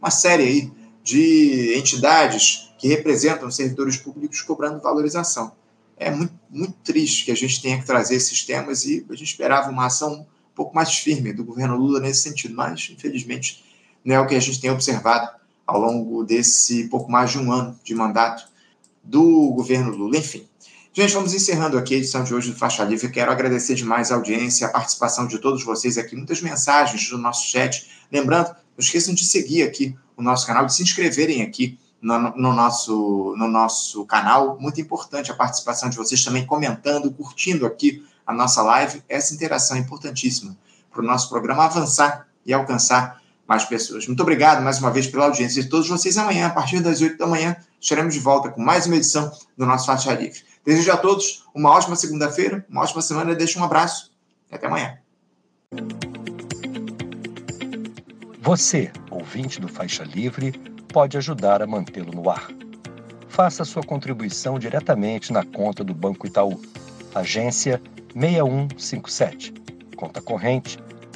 uma 0.00 0.10
série 0.10 0.42
aí 0.42 0.72
de 1.02 1.74
entidades 1.76 2.70
que 2.78 2.88
representam 2.88 3.50
servidores 3.50 3.96
públicos 3.96 4.40
cobrando 4.40 4.80
valorização. 4.80 5.52
É 5.96 6.10
muito, 6.10 6.32
muito 6.48 6.74
triste 6.82 7.26
que 7.26 7.30
a 7.30 7.36
gente 7.36 7.60
tenha 7.60 7.78
que 7.78 7.84
trazer 7.84 8.14
esses 8.14 8.42
temas 8.44 8.86
e 8.86 9.04
a 9.10 9.12
gente 9.12 9.28
esperava 9.28 9.70
uma 9.70 9.86
ação 9.86 10.20
um 10.20 10.54
pouco 10.54 10.74
mais 10.74 10.94
firme 10.94 11.32
do 11.32 11.44
governo 11.44 11.76
Lula 11.76 12.00
nesse 12.00 12.22
sentido, 12.22 12.54
mas 12.54 12.90
infelizmente 12.90 13.62
não 14.02 14.14
é 14.14 14.20
o 14.20 14.26
que 14.26 14.34
a 14.34 14.40
gente 14.40 14.60
tem 14.60 14.70
observado 14.70 15.39
ao 15.70 15.80
longo 15.80 16.24
desse 16.24 16.88
pouco 16.88 17.10
mais 17.10 17.30
de 17.30 17.38
um 17.38 17.52
ano 17.52 17.78
de 17.84 17.94
mandato 17.94 18.44
do 19.04 19.50
governo 19.50 19.96
Lula. 19.96 20.16
Enfim, 20.16 20.48
gente, 20.92 21.14
vamos 21.14 21.32
encerrando 21.32 21.78
aqui 21.78 21.94
a 21.94 21.98
edição 21.98 22.24
de 22.24 22.34
hoje 22.34 22.50
do 22.50 22.58
Faixa 22.58 22.82
Livre. 22.82 23.08
Quero 23.08 23.30
agradecer 23.30 23.76
demais 23.76 24.10
a 24.10 24.16
audiência, 24.16 24.66
a 24.66 24.70
participação 24.70 25.28
de 25.28 25.38
todos 25.38 25.62
vocês 25.62 25.96
aqui, 25.96 26.16
muitas 26.16 26.40
mensagens 26.42 27.08
no 27.12 27.18
nosso 27.18 27.46
chat. 27.46 27.88
Lembrando, 28.10 28.48
não 28.48 28.80
esqueçam 28.80 29.14
de 29.14 29.24
seguir 29.24 29.62
aqui 29.62 29.96
o 30.16 30.22
nosso 30.22 30.44
canal, 30.44 30.66
de 30.66 30.74
se 30.74 30.82
inscreverem 30.82 31.40
aqui 31.42 31.78
no, 32.02 32.18
no, 32.18 32.52
nosso, 32.52 33.36
no 33.38 33.46
nosso 33.46 34.04
canal. 34.06 34.58
Muito 34.58 34.80
importante 34.80 35.30
a 35.30 35.34
participação 35.34 35.88
de 35.88 35.96
vocês 35.96 36.24
também 36.24 36.44
comentando, 36.44 37.12
curtindo 37.12 37.64
aqui 37.64 38.04
a 38.26 38.34
nossa 38.34 38.60
live. 38.60 39.04
Essa 39.08 39.32
interação 39.32 39.76
é 39.76 39.80
importantíssima 39.80 40.56
para 40.90 41.00
o 41.00 41.06
nosso 41.06 41.28
programa 41.28 41.64
avançar 41.64 42.26
e 42.44 42.52
alcançar 42.52 43.19
mais 43.50 43.64
pessoas. 43.64 44.06
Muito 44.06 44.22
obrigado 44.22 44.62
mais 44.62 44.78
uma 44.78 44.92
vez 44.92 45.08
pela 45.08 45.24
audiência 45.24 45.60
de 45.60 45.68
todos 45.68 45.88
vocês. 45.88 46.16
Amanhã, 46.16 46.46
a 46.46 46.50
partir 46.50 46.78
das 46.78 47.00
8 47.00 47.18
da 47.18 47.26
manhã, 47.26 47.56
estaremos 47.80 48.14
de 48.14 48.20
volta 48.20 48.48
com 48.48 48.62
mais 48.62 48.86
uma 48.86 48.94
edição 48.94 49.28
do 49.58 49.66
nosso 49.66 49.86
Faixa 49.86 50.12
Livre. 50.14 50.38
Desejo 50.64 50.92
a 50.92 50.96
todos 50.96 51.44
uma 51.52 51.68
ótima 51.68 51.96
segunda-feira, 51.96 52.64
uma 52.70 52.82
ótima 52.82 53.02
semana. 53.02 53.34
Deixo 53.34 53.58
um 53.58 53.64
abraço 53.64 54.12
e 54.52 54.54
até 54.54 54.68
amanhã. 54.68 54.96
Você, 58.40 58.92
ouvinte 59.10 59.60
do 59.60 59.66
Faixa 59.66 60.04
Livre, 60.04 60.52
pode 60.92 61.16
ajudar 61.16 61.60
a 61.60 61.66
mantê-lo 61.66 62.12
no 62.12 62.30
ar. 62.30 62.46
Faça 63.28 63.64
sua 63.64 63.82
contribuição 63.82 64.60
diretamente 64.60 65.32
na 65.32 65.44
conta 65.44 65.82
do 65.82 65.92
Banco 65.92 66.24
Itaú, 66.24 66.62
agência 67.12 67.82
6157, 68.14 69.52
conta 69.96 70.22
corrente 70.22 70.78